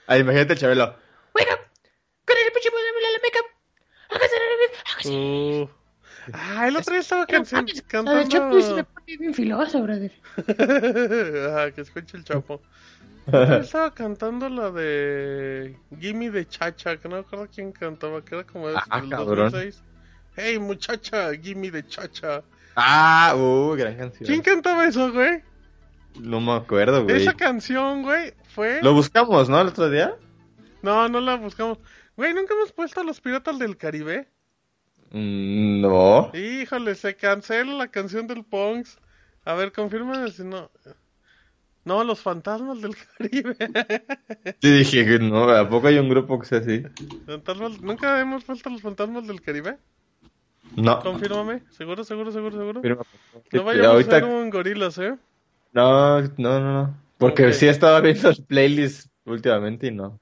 Ay, 0.05 0.19
imagínate 0.19 0.53
el 0.53 0.59
Chabelo. 0.59 1.02
Wake 1.35 1.49
up. 1.51 1.59
Con 2.25 2.37
el 2.37 2.43
la 3.13 3.19
makeup. 3.21 3.47
Hágase 4.09 4.35
la 4.39 5.11
uh. 5.11 5.69
Ah, 6.31 6.67
el 6.67 6.77
otro 6.77 6.93
día 6.93 7.01
estaba 7.01 7.25
canción, 7.25 7.65
cantando. 7.87 8.21
El 8.21 8.29
Chapo 8.29 8.61
se 8.61 8.73
me 8.75 8.83
pone 8.85 9.17
bien 9.17 9.33
filoso, 9.33 9.81
brother. 9.81 10.11
Ajá, 10.37 11.71
que 11.75 11.81
escuche 11.81 12.17
el 12.17 12.23
chapo. 12.23 12.61
El 13.27 13.35
otro 13.35 13.45
día 13.47 13.57
estaba 13.57 13.93
cantando 13.93 14.47
la 14.47 14.71
de 14.71 15.77
Gimme 15.99 16.29
de 16.29 16.47
Chacha, 16.47 16.97
que 16.97 17.09
no 17.09 17.15
me 17.15 17.21
acuerdo 17.21 17.47
quién 17.53 17.71
cantaba, 17.73 18.23
que 18.23 18.35
era 18.35 18.43
como 18.45 18.69
de 18.69 18.77
Ah, 18.89 19.01
del 19.01 19.09
cabrón. 19.09 19.51
2006. 19.51 19.83
Hey 20.35 20.59
muchacha, 20.59 21.33
Gimme 21.33 21.71
de 21.71 21.85
Chacha. 21.87 22.43
Ah, 22.75 23.33
uh, 23.35 23.75
gran 23.75 23.97
canción. 23.97 24.25
¿Quién 24.25 24.41
cantaba 24.41 24.87
eso, 24.87 25.11
güey? 25.11 25.43
No 26.19 26.39
me 26.39 26.53
acuerdo, 26.53 27.03
güey. 27.03 27.17
Esa 27.21 27.33
canción, 27.33 28.03
güey, 28.03 28.33
fue... 28.49 28.81
Lo 28.81 28.93
buscamos, 28.93 29.49
¿no? 29.49 29.59
El 29.61 29.67
otro 29.67 29.89
día. 29.89 30.15
No, 30.83 31.09
no 31.09 31.19
la 31.19 31.35
buscamos. 31.37 31.79
Güey, 32.15 32.33
¿nunca 32.35 32.53
hemos 32.53 32.71
puesto 32.71 33.01
a 33.01 33.03
los 33.03 33.19
Piratas 33.19 33.57
del 33.57 33.75
Caribe? 33.77 34.27
Mm, 35.11 35.81
No. 35.81 36.29
Híjole, 36.35 36.93
se 36.95 37.15
cancela 37.15 37.73
la 37.73 37.87
canción 37.87 38.27
del 38.27 38.43
Punks. 38.43 38.99
A 39.45 39.55
ver, 39.55 39.71
confírmame 39.71 40.29
si 40.31 40.43
no... 40.43 40.69
No, 41.85 42.03
los 42.05 42.21
fantasmas 42.21 42.81
del 42.81 42.95
Caribe. 43.17 43.57
Sí, 44.61 44.71
dije 44.71 45.05
que 45.05 45.19
no. 45.19 45.49
¿A 45.49 45.67
poco 45.67 45.87
hay 45.87 45.97
un 45.97 46.07
grupo 46.09 46.39
que 46.39 46.45
sea 46.45 46.59
así? 46.59 46.83
Fantasmas- 47.25 47.81
¿Nunca 47.81 48.21
hemos 48.21 48.43
puesto 48.45 48.69
a 48.69 48.71
los 48.71 48.81
fantasmas 48.81 49.27
del 49.27 49.41
Caribe? 49.41 49.77
No. 50.77 51.01
Confírmame. 51.01 51.61
¿Seguro, 51.71 52.03
seguro, 52.05 52.31
seguro, 52.31 52.57
seguro? 52.57 52.81
Firma. 52.81 53.03
No 53.51 53.63
vayamos 53.63 53.87
Ahorita- 53.89 54.15
a 54.15 54.19
ser 54.21 54.29
un 54.29 54.49
gorilas, 54.49 54.97
¿eh? 54.97 55.17
No, 55.73 56.21
no, 56.21 56.29
no, 56.37 56.59
no. 56.73 56.97
Porque 57.17 57.47
Ok. 57.47 57.51
sí 57.53 57.67
estaba 57.67 57.99
viendo 57.99 58.29
el 58.29 58.43
playlist 58.45 59.07
últimamente 59.25 59.87
y 59.87 59.91
no. 59.91 60.19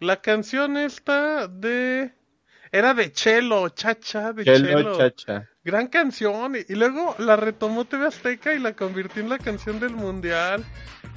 La 0.00 0.20
canción 0.20 0.76
esta 0.76 1.48
de... 1.48 2.12
Era 2.70 2.92
de 2.92 3.10
Chelo, 3.12 3.70
chacha, 3.70 4.32
de 4.34 4.44
Chelo 4.44 4.68
Chelo. 4.68 4.98
Chacha. 4.98 5.48
Gran 5.64 5.86
canción. 5.86 6.54
Y, 6.54 6.72
y 6.72 6.76
luego 6.76 7.14
la 7.18 7.36
retomó 7.36 7.86
TV 7.86 8.06
Azteca 8.06 8.52
y 8.52 8.58
la 8.58 8.74
convirtió 8.74 9.22
en 9.22 9.30
la 9.30 9.38
canción 9.38 9.80
del 9.80 9.94
mundial. 9.94 10.64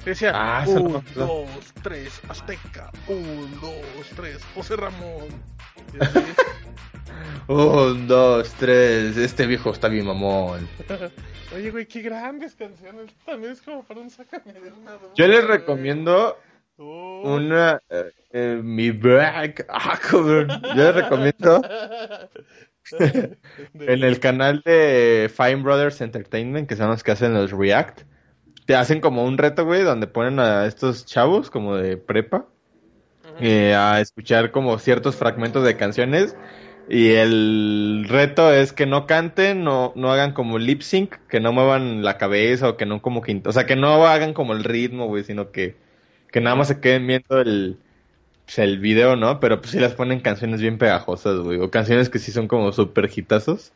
Decía, 0.04 0.32
Ah, 0.34 0.64
no 0.66 0.82
un, 0.82 1.04
dos, 1.14 1.48
tres, 1.82 2.20
Azteca. 2.28 2.90
Un, 3.06 3.60
dos, 3.60 4.08
tres, 4.16 4.38
José 4.54 4.76
Ramón. 4.76 5.28
Un, 7.48 8.06
dos, 8.08 8.52
tres. 8.54 9.16
Este 9.16 9.46
viejo 9.46 9.70
está 9.70 9.88
bien 9.88 10.06
mamón. 10.06 10.68
Oye, 11.54 11.70
güey, 11.70 11.86
qué 11.86 12.00
grandes 12.00 12.54
canciones. 12.54 13.12
También 13.26 13.52
es 13.52 13.60
como 13.60 13.82
para 13.84 14.00
un 14.00 14.10
sácame 14.10 14.52
de 14.54 14.72
una 14.72 14.92
Yo 15.14 15.26
les 15.26 15.44
recomiendo 15.44 16.38
Oh. 16.82 17.36
una. 17.36 17.80
eh, 17.88 18.10
eh, 18.32 18.60
mi 18.62 18.90
back. 18.90 19.66
Ah, 19.70 19.98
cabrón. 19.98 20.48
Yo 20.74 20.74
les 20.74 20.94
recomiendo 20.94 21.62
en 22.98 24.04
el 24.04 24.20
canal 24.20 24.62
de 24.64 25.30
Fine 25.34 25.62
Brothers 25.62 26.00
Entertainment, 26.00 26.68
que 26.68 26.76
son 26.76 26.88
los 26.88 27.02
que 27.02 27.12
hacen 27.12 27.34
los 27.34 27.52
React. 27.52 28.02
Te 28.66 28.74
hacen 28.74 29.00
como 29.00 29.24
un 29.24 29.38
reto, 29.38 29.64
güey, 29.64 29.82
donde 29.82 30.06
ponen 30.06 30.38
a 30.40 30.66
estos 30.66 31.04
chavos 31.06 31.50
como 31.50 31.76
de 31.76 31.96
prepa 31.96 32.46
eh, 33.40 33.74
a 33.74 34.00
escuchar 34.00 34.50
como 34.50 34.78
ciertos 34.78 35.16
fragmentos 35.16 35.64
de 35.64 35.76
canciones. 35.76 36.36
Y 36.88 37.12
el 37.12 38.06
reto 38.08 38.52
es 38.52 38.72
que 38.72 38.86
no 38.86 39.06
canten, 39.06 39.64
no, 39.64 39.92
no 39.94 40.12
hagan 40.12 40.32
como 40.32 40.58
lip 40.58 40.82
sync, 40.82 41.14
que 41.28 41.40
no 41.40 41.52
muevan 41.52 42.02
la 42.02 42.18
cabeza 42.18 42.68
o 42.68 42.76
que 42.76 42.86
no 42.86 43.00
como 43.00 43.22
que... 43.22 43.40
O 43.46 43.52
sea, 43.52 43.66
que 43.66 43.76
no 43.76 44.06
hagan 44.06 44.34
como 44.34 44.52
el 44.52 44.64
ritmo, 44.64 45.06
güey, 45.06 45.24
sino 45.24 45.52
que, 45.52 45.76
que 46.32 46.40
nada 46.40 46.56
más 46.56 46.66
se 46.68 46.80
queden 46.80 47.06
viendo 47.06 47.40
el, 47.40 47.78
pues, 48.46 48.58
el 48.58 48.78
video, 48.80 49.14
¿no? 49.14 49.38
Pero 49.38 49.60
pues 49.60 49.70
sí 49.70 49.78
les 49.78 49.92
ponen 49.94 50.18
canciones 50.20 50.60
bien 50.60 50.78
pegajosas, 50.78 51.38
güey, 51.38 51.60
o 51.60 51.70
canciones 51.70 52.08
que 52.10 52.18
sí 52.18 52.32
son 52.32 52.48
como 52.48 52.72
súper 52.72 53.08
hitazos. 53.14 53.72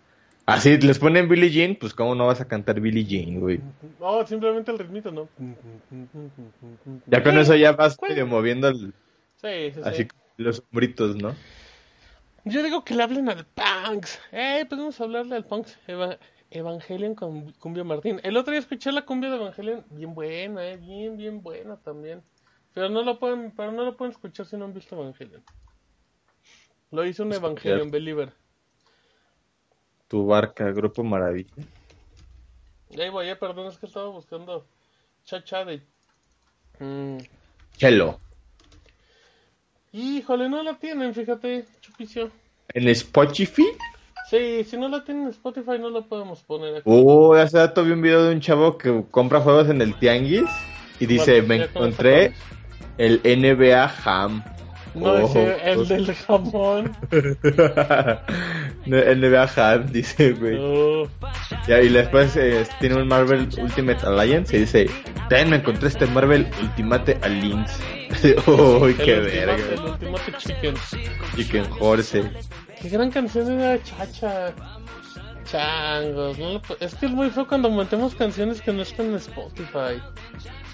Así, 0.46 0.78
les 0.78 0.98
ponen 0.98 1.28
Billie 1.28 1.50
Jean, 1.50 1.76
pues 1.76 1.92
cómo 1.92 2.14
no 2.14 2.26
vas 2.26 2.40
a 2.40 2.46
cantar 2.48 2.80
Billie 2.80 3.04
Jean, 3.04 3.40
güey. 3.40 3.60
No, 4.00 4.26
simplemente 4.26 4.70
el 4.70 4.78
ritmito, 4.78 5.10
¿no? 5.10 5.28
Ya 7.06 7.22
con 7.22 7.36
eso 7.38 7.54
ya 7.56 7.72
vas 7.72 7.96
medio 8.00 8.26
moviendo 8.26 8.68
el- 8.68 8.92
Sí, 9.36 9.48
sí, 9.48 9.72
sí. 9.74 9.80
así 9.84 10.08
los 10.38 10.62
hombritos, 10.70 11.16
¿no? 11.16 11.34
Yo 12.44 12.62
digo 12.62 12.84
que 12.84 12.94
le 12.94 13.02
hablen 13.02 13.28
al 13.28 13.44
Punks. 13.44 14.20
Eh, 14.32 14.64
podemos 14.68 15.00
hablarle 15.00 15.34
al 15.36 15.44
Punks. 15.44 15.78
Eva- 15.88 16.18
Evangelion 16.50 17.14
con 17.16 17.50
Cumbia 17.54 17.82
Martín. 17.82 18.20
El 18.22 18.36
otro 18.36 18.52
día 18.52 18.60
escuché 18.60 18.92
la 18.92 19.02
cumbia 19.04 19.30
de 19.30 19.36
Evangelion. 19.36 19.84
Bien 19.90 20.14
buena, 20.14 20.64
eh. 20.64 20.76
Bien, 20.76 21.16
bien 21.16 21.42
buena 21.42 21.76
también. 21.76 22.22
Pero 22.76 22.90
no 22.90 23.02
lo 23.02 23.18
pueden, 23.18 23.52
pero 23.56 23.72
no 23.72 23.84
lo 23.84 23.96
pueden 23.96 24.12
escuchar 24.12 24.44
si 24.44 24.54
no 24.54 24.66
han 24.66 24.74
visto 24.74 25.00
Evangelion. 25.00 25.42
Lo 26.90 27.06
hizo 27.06 27.22
un 27.22 27.32
Evangelion 27.32 27.90
Believer. 27.90 28.34
Tu 30.08 30.26
barca, 30.26 30.70
Grupo 30.72 31.02
Maravilla. 31.02 31.54
Ahí 32.98 33.08
voy, 33.08 33.30
eh, 33.30 33.36
perdón, 33.36 33.68
es 33.68 33.78
que 33.78 33.86
estaba 33.86 34.08
buscando 34.08 34.66
chacha 35.24 35.64
de... 35.64 35.80
Mm, 36.78 37.16
Chelo. 37.78 38.20
Híjole, 39.92 40.50
no 40.50 40.62
la 40.62 40.78
tienen, 40.78 41.14
fíjate, 41.14 41.64
chupicio. 41.80 42.30
En 42.74 42.88
Spotify. 42.88 43.68
Sí, 44.28 44.64
si 44.64 44.76
no 44.76 44.90
la 44.90 45.02
tienen 45.02 45.22
en 45.24 45.30
Spotify 45.30 45.78
no 45.80 45.88
la 45.88 46.02
podemos 46.02 46.42
poner 46.42 46.76
aquí. 46.76 46.82
Oh, 46.84 47.32
hace 47.32 47.56
rato 47.56 47.82
vi 47.84 47.92
un 47.92 48.02
video 48.02 48.24
de 48.24 48.34
un 48.34 48.40
chavo 48.42 48.76
que 48.76 49.02
compra 49.10 49.40
juegos 49.40 49.70
en 49.70 49.80
el 49.80 49.98
Tianguis 49.98 50.50
y 51.00 51.06
dice, 51.06 51.40
Bueno, 51.40 51.64
me 51.64 51.70
encontré 51.70 52.34
el 52.98 53.20
NBA 53.24 53.92
Ham. 54.04 54.42
No, 54.94 55.10
Oh, 55.12 55.18
ese, 55.26 55.70
el 55.72 55.86
del 55.88 56.14
jamón. 56.14 56.96
NBA 58.86 59.42
Ham, 59.56 59.86
dice, 59.92 60.32
güey. 60.32 60.56
Oh. 60.58 61.08
Ya, 61.66 61.80
y 61.82 61.88
después 61.90 62.36
eh, 62.36 62.66
tiene 62.80 62.96
un 62.96 63.06
Marvel 63.08 63.48
Ultimate 63.58 64.06
Alliance 64.06 64.56
y 64.56 64.60
dice, 64.60 64.86
también 65.28 65.50
me 65.50 65.56
encontré 65.56 65.88
este 65.88 66.06
Marvel 66.06 66.48
Ultimate 66.62 67.18
Alliance. 67.22 67.74
Uy, 68.46 68.92
El 68.92 68.96
qué 68.96 69.18
ultimate- 69.18 69.20
verga. 69.46 69.54
El 69.74 69.80
Ultimate 69.80 70.32
Chicken. 70.38 70.74
Chicken 71.36 71.66
Horse. 71.78 72.30
Qué 72.80 72.88
gran 72.88 73.10
canción 73.10 73.50
era 73.60 73.82
Chacha. 73.82 74.52
Changos. 75.44 76.38
No 76.38 76.60
es 76.80 76.94
que 76.94 77.06
es 77.06 77.12
muy 77.12 77.30
feo 77.30 77.46
cuando 77.46 77.70
metemos 77.70 78.14
canciones 78.14 78.60
que 78.60 78.72
no 78.72 78.82
están 78.82 79.06
en 79.06 79.14
Spotify. 79.16 80.00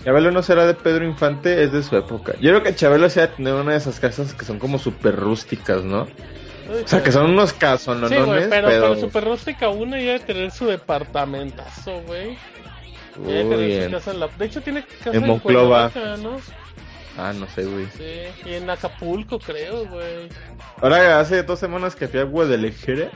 Chabelo 0.04 0.30
no 0.32 0.42
será 0.42 0.66
de 0.66 0.74
Pedro 0.74 1.04
Infante, 1.04 1.62
es 1.62 1.72
de 1.72 1.82
su 1.82 1.96
época. 1.96 2.34
Yo 2.40 2.50
creo 2.50 2.62
que 2.62 2.74
Chabelo 2.74 3.08
se 3.08 3.22
ha 3.22 3.30
tener 3.32 3.54
una 3.54 3.72
de 3.72 3.78
esas 3.78 4.00
casas 4.00 4.34
que 4.34 4.44
son 4.44 4.58
como 4.58 4.78
súper 4.78 5.16
rústicas, 5.16 5.84
¿no? 5.84 6.08
O 6.68 6.88
sea, 6.88 7.02
que 7.02 7.12
son 7.12 7.30
unos 7.30 7.50
Sí, 7.50 7.56
casononones, 7.58 8.26
güey, 8.26 8.48
pero, 8.48 8.68
pero... 8.68 8.96
Super 8.96 9.24
Rústica 9.24 9.68
1 9.68 9.96
ya 9.98 10.02
debe 10.02 10.20
tener 10.20 10.50
su 10.50 10.66
departamentazo, 10.66 12.00
güey. 12.06 12.38
Uy, 13.18 13.26
tener 13.26 13.84
su 13.84 13.90
casa 13.90 14.10
en 14.12 14.20
la... 14.20 14.28
De 14.28 14.46
hecho, 14.46 14.60
tiene 14.62 14.84
casa 14.84 15.10
en 15.10 15.22
en, 15.22 15.28
Monclova. 15.28 15.90
Cuernavaca, 15.90 16.22
¿no? 16.22 16.40
Ah, 17.18 17.32
no 17.34 17.46
sé, 17.48 17.64
güey. 17.64 17.86
Sí, 17.96 18.48
y 18.48 18.54
en 18.54 18.70
Acapulco, 18.70 19.38
creo, 19.38 19.86
güey. 19.86 20.28
Ahora, 20.80 21.20
hace 21.20 21.42
dos 21.42 21.58
semanas 21.58 21.94
que 21.94 22.08
fui 22.08 22.20
a 22.20 22.24
Guadalajara, 22.24 23.10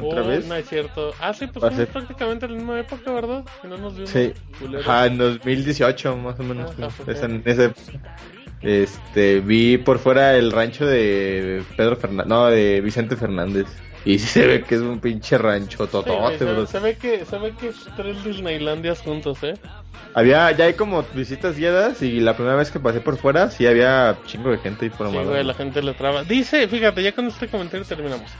otra 0.00 0.22
Oh, 0.22 0.26
vez. 0.26 0.46
No 0.46 0.54
es 0.54 0.68
cierto. 0.68 1.12
Ah, 1.20 1.32
sí, 1.34 1.46
pues 1.46 1.74
ser- 1.74 1.88
prácticamente 1.88 2.46
en 2.46 2.52
la 2.52 2.58
misma 2.58 2.80
época, 2.80 3.12
¿verdad? 3.12 3.44
Y 3.62 3.66
no 3.66 3.76
nos 3.78 3.94
vimos. 3.94 4.10
Sí. 4.10 4.32
Ajá, 4.80 5.06
en 5.06 5.18
2018 5.18 6.16
más 6.16 6.38
o 6.38 6.42
menos. 6.42 6.74
Fue. 6.74 6.90
fue. 6.90 7.12
Esa- 7.14 7.26
en 7.26 7.42
ese- 7.44 7.72
este, 8.62 9.40
vi 9.40 9.78
por 9.78 9.98
fuera 9.98 10.36
el 10.36 10.52
rancho 10.52 10.86
de 10.86 11.62
Pedro 11.76 11.96
Fernández, 11.96 12.26
no, 12.28 12.46
de 12.46 12.80
Vicente 12.80 13.16
Fernández. 13.16 13.66
Y 14.04 14.18
sí 14.18 14.26
se 14.26 14.46
ve 14.46 14.62
que 14.64 14.74
es 14.76 14.80
un 14.80 14.98
pinche 15.00 15.38
rancho 15.38 15.84
Sí, 15.86 15.90
totote, 15.92 16.38
se, 16.38 16.44
bro. 16.44 16.66
se 16.66 16.78
ve 16.80 16.96
que 16.96 17.24
se 17.24 17.38
ve 17.38 17.52
que 17.58 17.68
es 17.68 17.76
tres 17.96 18.22
Disneylandias 18.24 19.00
juntos, 19.00 19.38
¿eh? 19.42 19.54
Había, 20.14 20.50
ya 20.52 20.66
hay 20.66 20.74
como 20.74 21.02
visitas 21.14 21.56
guiadas 21.56 22.02
y 22.02 22.20
la 22.20 22.34
primera 22.36 22.54
vez 22.56 22.70
que 22.70 22.78
pasé 22.78 23.00
por 23.00 23.16
fuera 23.16 23.50
sí 23.50 23.66
había 23.66 24.18
chingo 24.26 24.50
de 24.50 24.58
gente 24.58 24.84
ahí 24.84 24.90
por 24.90 25.08
Sí, 25.10 25.16
güey, 25.16 25.42
la 25.44 25.54
gente 25.54 25.82
le 25.82 25.94
traba. 25.94 26.22
Dice, 26.24 26.68
fíjate, 26.68 27.02
ya 27.02 27.12
con 27.12 27.26
este 27.28 27.48
comentario 27.48 27.86
terminamos. 27.86 28.30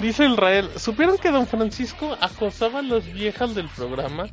Dice 0.00 0.26
Israel, 0.26 0.68
¿supieron 0.76 1.16
que 1.18 1.30
don 1.30 1.46
Francisco 1.46 2.16
acosaba 2.20 2.80
a 2.80 2.82
las 2.82 3.12
viejas 3.12 3.54
del 3.54 3.68
programa? 3.68 4.26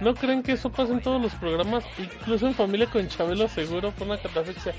¿No 0.00 0.14
creen 0.14 0.42
que 0.42 0.52
eso 0.52 0.70
pasa 0.70 0.92
en 0.92 1.00
todos 1.00 1.20
los 1.20 1.32
programas? 1.34 1.84
Incluso 1.98 2.46
en 2.46 2.54
familia 2.54 2.86
con 2.86 3.06
Chabelo 3.08 3.48
seguro 3.48 3.92
fue 3.92 4.06
una 4.06 4.18
catafixia. 4.18 4.74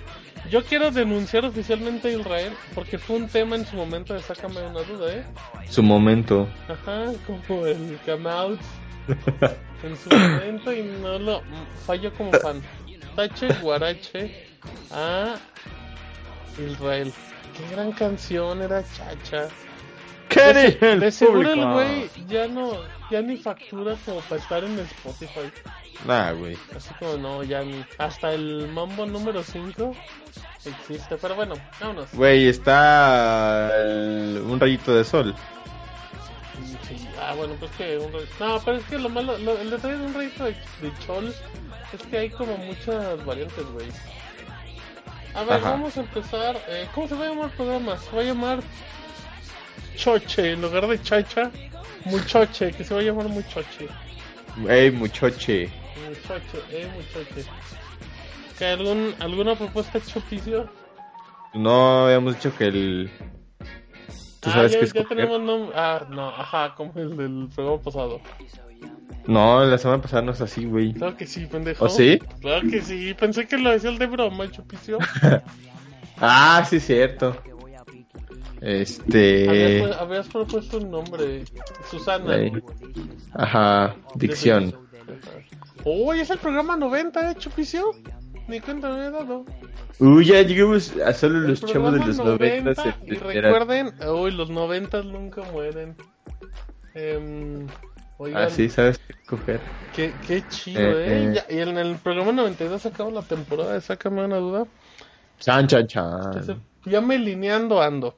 Yo 0.49 0.63
quiero 0.63 0.91
denunciar 0.91 1.45
oficialmente 1.45 2.09
a 2.09 2.19
Israel 2.19 2.53
porque 2.75 2.97
fue 2.97 3.17
un 3.17 3.27
tema 3.27 3.55
en 3.55 3.65
su 3.65 3.75
momento 3.75 4.13
de 4.13 4.21
sácame 4.21 4.61
una 4.61 4.81
duda, 4.81 5.13
¿eh? 5.13 5.25
Su 5.69 5.81
momento. 5.81 6.49
Ajá, 6.67 7.13
como 7.47 7.65
el 7.65 7.97
come 8.05 8.29
out 8.29 8.59
en 9.83 9.97
su 9.97 10.09
momento 10.09 10.73
y 10.73 10.83
no 10.83 11.19
lo 11.19 11.41
falló 11.85 12.13
como 12.13 12.31
fan. 12.33 12.61
Tache 13.15 13.47
Guarache 13.61 14.47
a 14.91 15.35
Israel. 16.57 17.13
Qué 17.55 17.75
gran 17.75 17.91
canción 17.91 18.61
era 18.61 18.83
Chacha. 18.83 19.47
¿Qué 20.33 20.53
De, 20.53 20.77
el 20.93 20.99
de 20.99 21.11
seguro 21.11 21.53
el 21.53 21.65
güey 21.73 22.09
ya 22.27 22.47
no, 22.47 22.71
ya 23.11 23.21
ni 23.21 23.37
factura 23.37 23.95
como 24.05 24.19
para 24.21 24.41
estar 24.41 24.63
en 24.63 24.79
Spotify. 24.79 25.51
Nah, 26.05 26.31
güey. 26.33 26.57
Así 26.75 26.93
como 26.99 27.17
no, 27.17 27.43
ya 27.43 27.63
ni. 27.63 27.85
Hasta 27.97 28.33
el 28.33 28.67
mambo 28.69 29.05
número 29.05 29.43
5 29.43 29.95
existe. 30.65 31.17
Pero 31.17 31.35
bueno, 31.35 31.55
vámonos. 31.79 32.09
Güey, 32.13 32.47
está 32.47 33.69
el- 33.81 34.43
un 34.45 34.59
rayito 34.59 34.93
de 34.95 35.03
sol. 35.03 35.33
Sí, 36.87 37.07
ah, 37.21 37.33
bueno, 37.35 37.53
pues 37.59 37.71
que 37.71 37.97
un 37.97 38.11
No, 38.39 38.59
pero 38.63 38.77
es 38.77 38.83
que 38.85 38.97
lo 38.99 39.09
malo, 39.09 39.37
lo- 39.37 39.57
el 39.59 39.69
detalle 39.69 39.97
de 39.97 40.05
un 40.05 40.13
rayito 40.13 40.43
de, 40.45 40.51
de 40.81 40.91
chol 41.05 41.33
es 41.93 42.01
que 42.09 42.17
hay 42.17 42.29
como 42.29 42.57
muchas 42.57 43.23
variantes, 43.25 43.65
güey. 43.71 43.87
A 45.35 45.43
ver, 45.43 45.53
Ajá. 45.53 45.71
vamos 45.71 45.97
a 45.97 46.01
empezar. 46.01 46.57
eh, 46.67 46.87
¿Cómo 46.93 47.07
se 47.07 47.15
va 47.15 47.25
a 47.25 47.29
llamar 47.29 47.45
el 47.45 47.51
programa? 47.51 47.97
Se 47.97 48.15
va 48.15 48.21
a 48.21 48.25
llamar 48.25 48.59
Choche, 49.95 50.51
en 50.51 50.61
lugar 50.61 50.87
de 50.87 51.01
Chacha, 51.01 51.51
Muchoche, 52.05 52.71
que 52.71 52.83
se 52.83 52.93
va 52.93 52.99
a 52.99 53.03
llamar 53.03 53.27
Muchoche. 53.29 53.87
Ey, 54.67 54.91
muchoche. 54.91 55.69
Muchacho, 56.07 56.63
eh, 56.71 56.87
muchacho. 56.95 57.49
¿Que 58.57 58.65
algún, 58.65 59.15
¿Alguna 59.19 59.55
propuesta 59.55 59.99
chupicio? 59.99 60.69
No 61.53 62.05
habíamos 62.05 62.35
dicho 62.35 62.55
que 62.55 62.67
el. 62.67 63.11
¿Tú 64.39 64.49
ah, 64.49 64.53
sabes 64.53 64.73
ya, 64.73 64.79
qué 64.79 64.85
ya 64.85 64.87
escoger? 64.87 65.07
tenemos 65.17 65.41
nombre. 65.41 65.75
Ah, 65.75 66.05
no, 66.09 66.29
ajá, 66.29 66.75
como 66.75 66.93
el 66.95 67.15
del 67.17 67.49
programa 67.53 67.81
pasado. 67.81 68.21
No, 69.25 69.63
la 69.63 69.77
semana 69.77 70.01
pasada 70.01 70.21
no 70.21 70.33
es 70.33 70.41
así, 70.41 70.65
güey. 70.65 70.93
Claro 70.93 71.15
que 71.15 71.25
sí, 71.25 71.45
pendejo. 71.45 71.85
¿O 71.85 71.89
sí? 71.89 72.19
Claro 72.41 72.69
que 72.69 72.81
sí, 72.81 73.13
pensé 73.13 73.47
que 73.47 73.57
lo 73.57 73.71
decía 73.71 73.89
el 73.89 73.97
de 73.97 74.07
broma, 74.07 74.49
chupicio. 74.51 74.99
Ah, 76.25 76.63
sí, 76.69 76.79
cierto. 76.79 77.35
Este. 78.63 79.49
Habías, 79.49 79.97
habías 79.99 80.27
propuesto 80.29 80.77
un 80.77 80.89
nombre, 80.89 81.43
Susana. 81.91 82.35
Ajá, 83.33 83.95
dicción. 84.15 84.73
Uy, 85.83 86.21
es 86.21 86.29
el 86.29 86.37
programa 86.37 86.77
90, 86.77 87.31
¿eh, 87.31 87.35
chupicio? 87.37 87.91
Ni 88.47 88.61
cuenta 88.61 88.89
me 88.89 89.07
he 89.07 89.11
dado. 89.11 89.45
Uy, 89.99 90.25
ya 90.25 90.41
llegamos 90.41 90.93
a 91.05 91.13
solo 91.13 91.39
los 91.41 91.59
chavos 91.65 91.93
de 91.93 91.99
los 92.05 92.17
90, 92.17 92.71
noventas. 92.73 92.95
Y 93.05 93.15
recuerden, 93.15 93.93
uy, 94.09 94.31
los 94.31 94.49
90 94.49 95.01
nunca 95.03 95.41
mueren. 95.51 95.95
Oigan, 98.17 98.43
Ah, 98.43 98.49
sí, 98.49 98.69
sabes 98.69 98.97
qué 98.99 99.13
escoger. 99.13 99.59
qué, 99.93 100.13
qué 100.25 100.43
chido, 100.47 100.79
Eh, 100.79 100.93
¿eh? 101.07 101.31
eh. 101.31 101.33
Ya- 101.35 101.53
y 101.55 101.59
en 101.59 101.77
el 101.77 101.95
programa 101.97 102.31
92 102.31 102.85
acaba 102.85 103.11
la 103.11 103.21
temporada 103.23 103.73
de 103.73 103.81
Sácame 103.81 104.23
una 104.23 104.37
duda. 104.37 104.65
Chan, 105.39 105.67
chan, 105.67 105.87
chan. 105.87 106.61
ya 106.85 107.01
me 107.01 107.17
lineando 107.17 107.81
ando. 107.81 108.17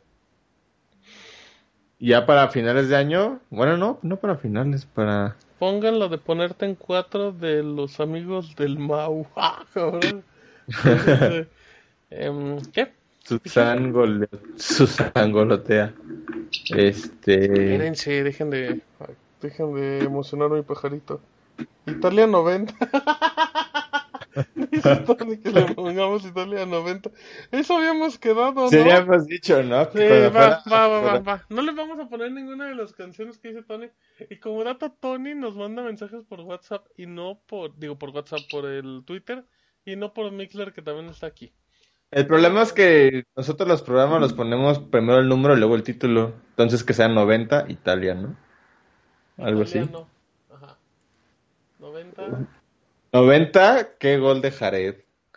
Ya 1.99 2.25
para 2.25 2.49
finales 2.49 2.89
de 2.89 2.95
año. 2.95 3.39
Bueno, 3.49 3.77
no, 3.77 3.99
no 4.01 4.17
para 4.17 4.35
finales, 4.35 4.85
para. 4.85 5.35
Pongan 5.59 5.99
lo 5.99 6.09
de 6.09 6.17
ponerte 6.17 6.65
en 6.65 6.75
cuatro 6.75 7.31
de 7.31 7.63
los 7.63 7.99
amigos 7.99 8.55
del 8.55 8.77
Mau. 8.77 9.27
Ah. 9.35 9.63
Este, 10.67 11.47
em, 12.09 12.59
¿Qué? 12.73 12.91
Susan, 13.23 13.91
Gole... 13.91 14.27
Susan 14.55 15.31
Golotea. 15.31 15.93
Este. 16.75 17.45
Espérense, 17.45 18.23
dejen 18.23 18.49
de, 18.49 18.81
dejen 19.41 19.75
de 19.75 19.99
emocionar 19.99 20.51
a 20.51 20.55
mi 20.55 20.63
pajarito. 20.63 21.21
Italia 21.85 22.27
90. 22.27 22.73
Tony 25.05 25.37
que 25.37 25.51
le 25.51 25.73
pongamos 25.73 26.25
Italia 26.25 26.65
90. 26.65 27.11
Eso 27.51 27.77
habíamos 27.77 28.17
quedado, 28.19 28.53
¿no? 28.53 28.69
Sí, 28.69 28.77
ya 28.77 28.97
hemos 28.97 29.25
dicho, 29.27 29.63
¿no? 29.63 29.85
Sí, 29.91 29.99
va, 29.99 30.63
va, 30.69 30.87
va, 30.87 31.19
va. 31.19 31.45
No 31.49 31.61
le 31.61 31.71
vamos 31.73 31.99
a 31.99 32.09
poner 32.09 32.31
ninguna 32.31 32.67
de 32.67 32.75
las 32.75 32.93
canciones 32.93 33.37
que 33.37 33.49
dice 33.49 33.63
Tony. 33.63 33.89
Y 34.29 34.39
como 34.39 34.63
dato, 34.63 34.91
Tony 34.91 35.35
nos 35.35 35.55
manda 35.55 35.83
mensajes 35.83 36.23
por 36.23 36.41
WhatsApp 36.41 36.85
y 36.97 37.05
no 37.05 37.39
por, 37.47 37.77
digo, 37.77 37.97
por 37.97 38.09
WhatsApp, 38.09 38.41
por 38.51 38.65
el 38.65 39.03
Twitter 39.05 39.45
y 39.85 39.95
no 39.95 40.13
por 40.13 40.31
Mixler 40.31 40.73
que 40.73 40.81
también 40.81 41.07
está 41.07 41.27
aquí. 41.27 41.53
El 42.11 42.27
problema 42.27 42.61
es 42.61 42.73
que 42.73 43.25
nosotros 43.35 43.67
los 43.67 43.81
programas 43.81 44.21
los 44.21 44.33
ponemos 44.33 44.79
primero 44.79 45.19
el 45.19 45.27
número 45.27 45.55
y 45.55 45.59
luego 45.59 45.75
el 45.75 45.83
título. 45.83 46.33
Entonces 46.51 46.83
que 46.83 46.93
sea 46.93 47.07
90 47.07 47.65
Italia, 47.69 48.15
¿no? 48.15 48.35
Algo 49.37 49.63
así. 49.63 49.79
Italiano. 49.79 50.07
Ajá. 50.49 50.77
90. 51.79 52.47
90, 53.15 53.95
qué 53.97 54.17
gol 54.17 54.41
de 54.41 54.51
Jared. 54.51 54.95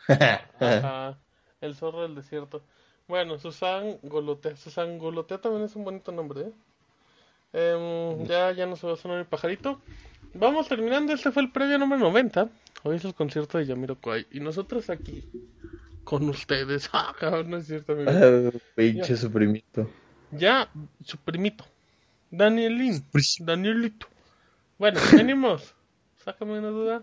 Ajá, 0.09 1.17
el 1.61 1.77
zorro 1.77 2.03
del 2.03 2.17
desierto. 2.17 2.65
Bueno, 3.07 3.39
Susan 3.39 3.99
Golotea. 4.03 4.57
Susan 4.57 4.99
Golotea 4.99 5.39
también 5.39 5.63
es 5.63 5.77
un 5.77 5.85
bonito 5.85 6.11
nombre, 6.11 6.41
¿eh? 6.41 6.53
Em, 7.53 8.27
ya, 8.27 8.51
ya 8.51 8.67
no 8.67 8.75
se 8.75 8.85
va 8.85 8.95
a 8.95 8.97
sonar 8.97 9.21
el 9.21 9.27
pajarito. 9.27 9.81
Vamos 10.35 10.67
terminando. 10.67 11.13
Este 11.13 11.31
fue 11.31 11.41
el 11.41 11.53
previo 11.53 11.79
número 11.79 12.01
90. 12.01 12.49
Hoy 12.83 12.97
es 12.97 13.05
el 13.05 13.15
concierto 13.15 13.59
de 13.59 13.67
Yamiroquai. 13.67 14.27
Y 14.33 14.41
nosotros 14.41 14.91
aquí, 14.91 15.25
con 16.03 16.29
ustedes. 16.29 16.91
Ah, 16.93 17.15
cabrón, 17.17 17.51
no 17.51 17.59
es 17.59 17.69
cierto, 17.69 17.93
amigo. 17.93 18.11
Ah, 18.11 18.59
Pinche 18.75 19.17
suprimito. 19.17 19.89
Ya, 20.33 20.69
su 21.05 21.17
primito. 21.17 21.65
Danielín. 22.33 23.05
Danielito. 23.39 24.09
Bueno, 24.79 24.99
venimos. 25.13 25.77
Sácame 26.25 26.59
una 26.59 26.71
duda. 26.71 27.03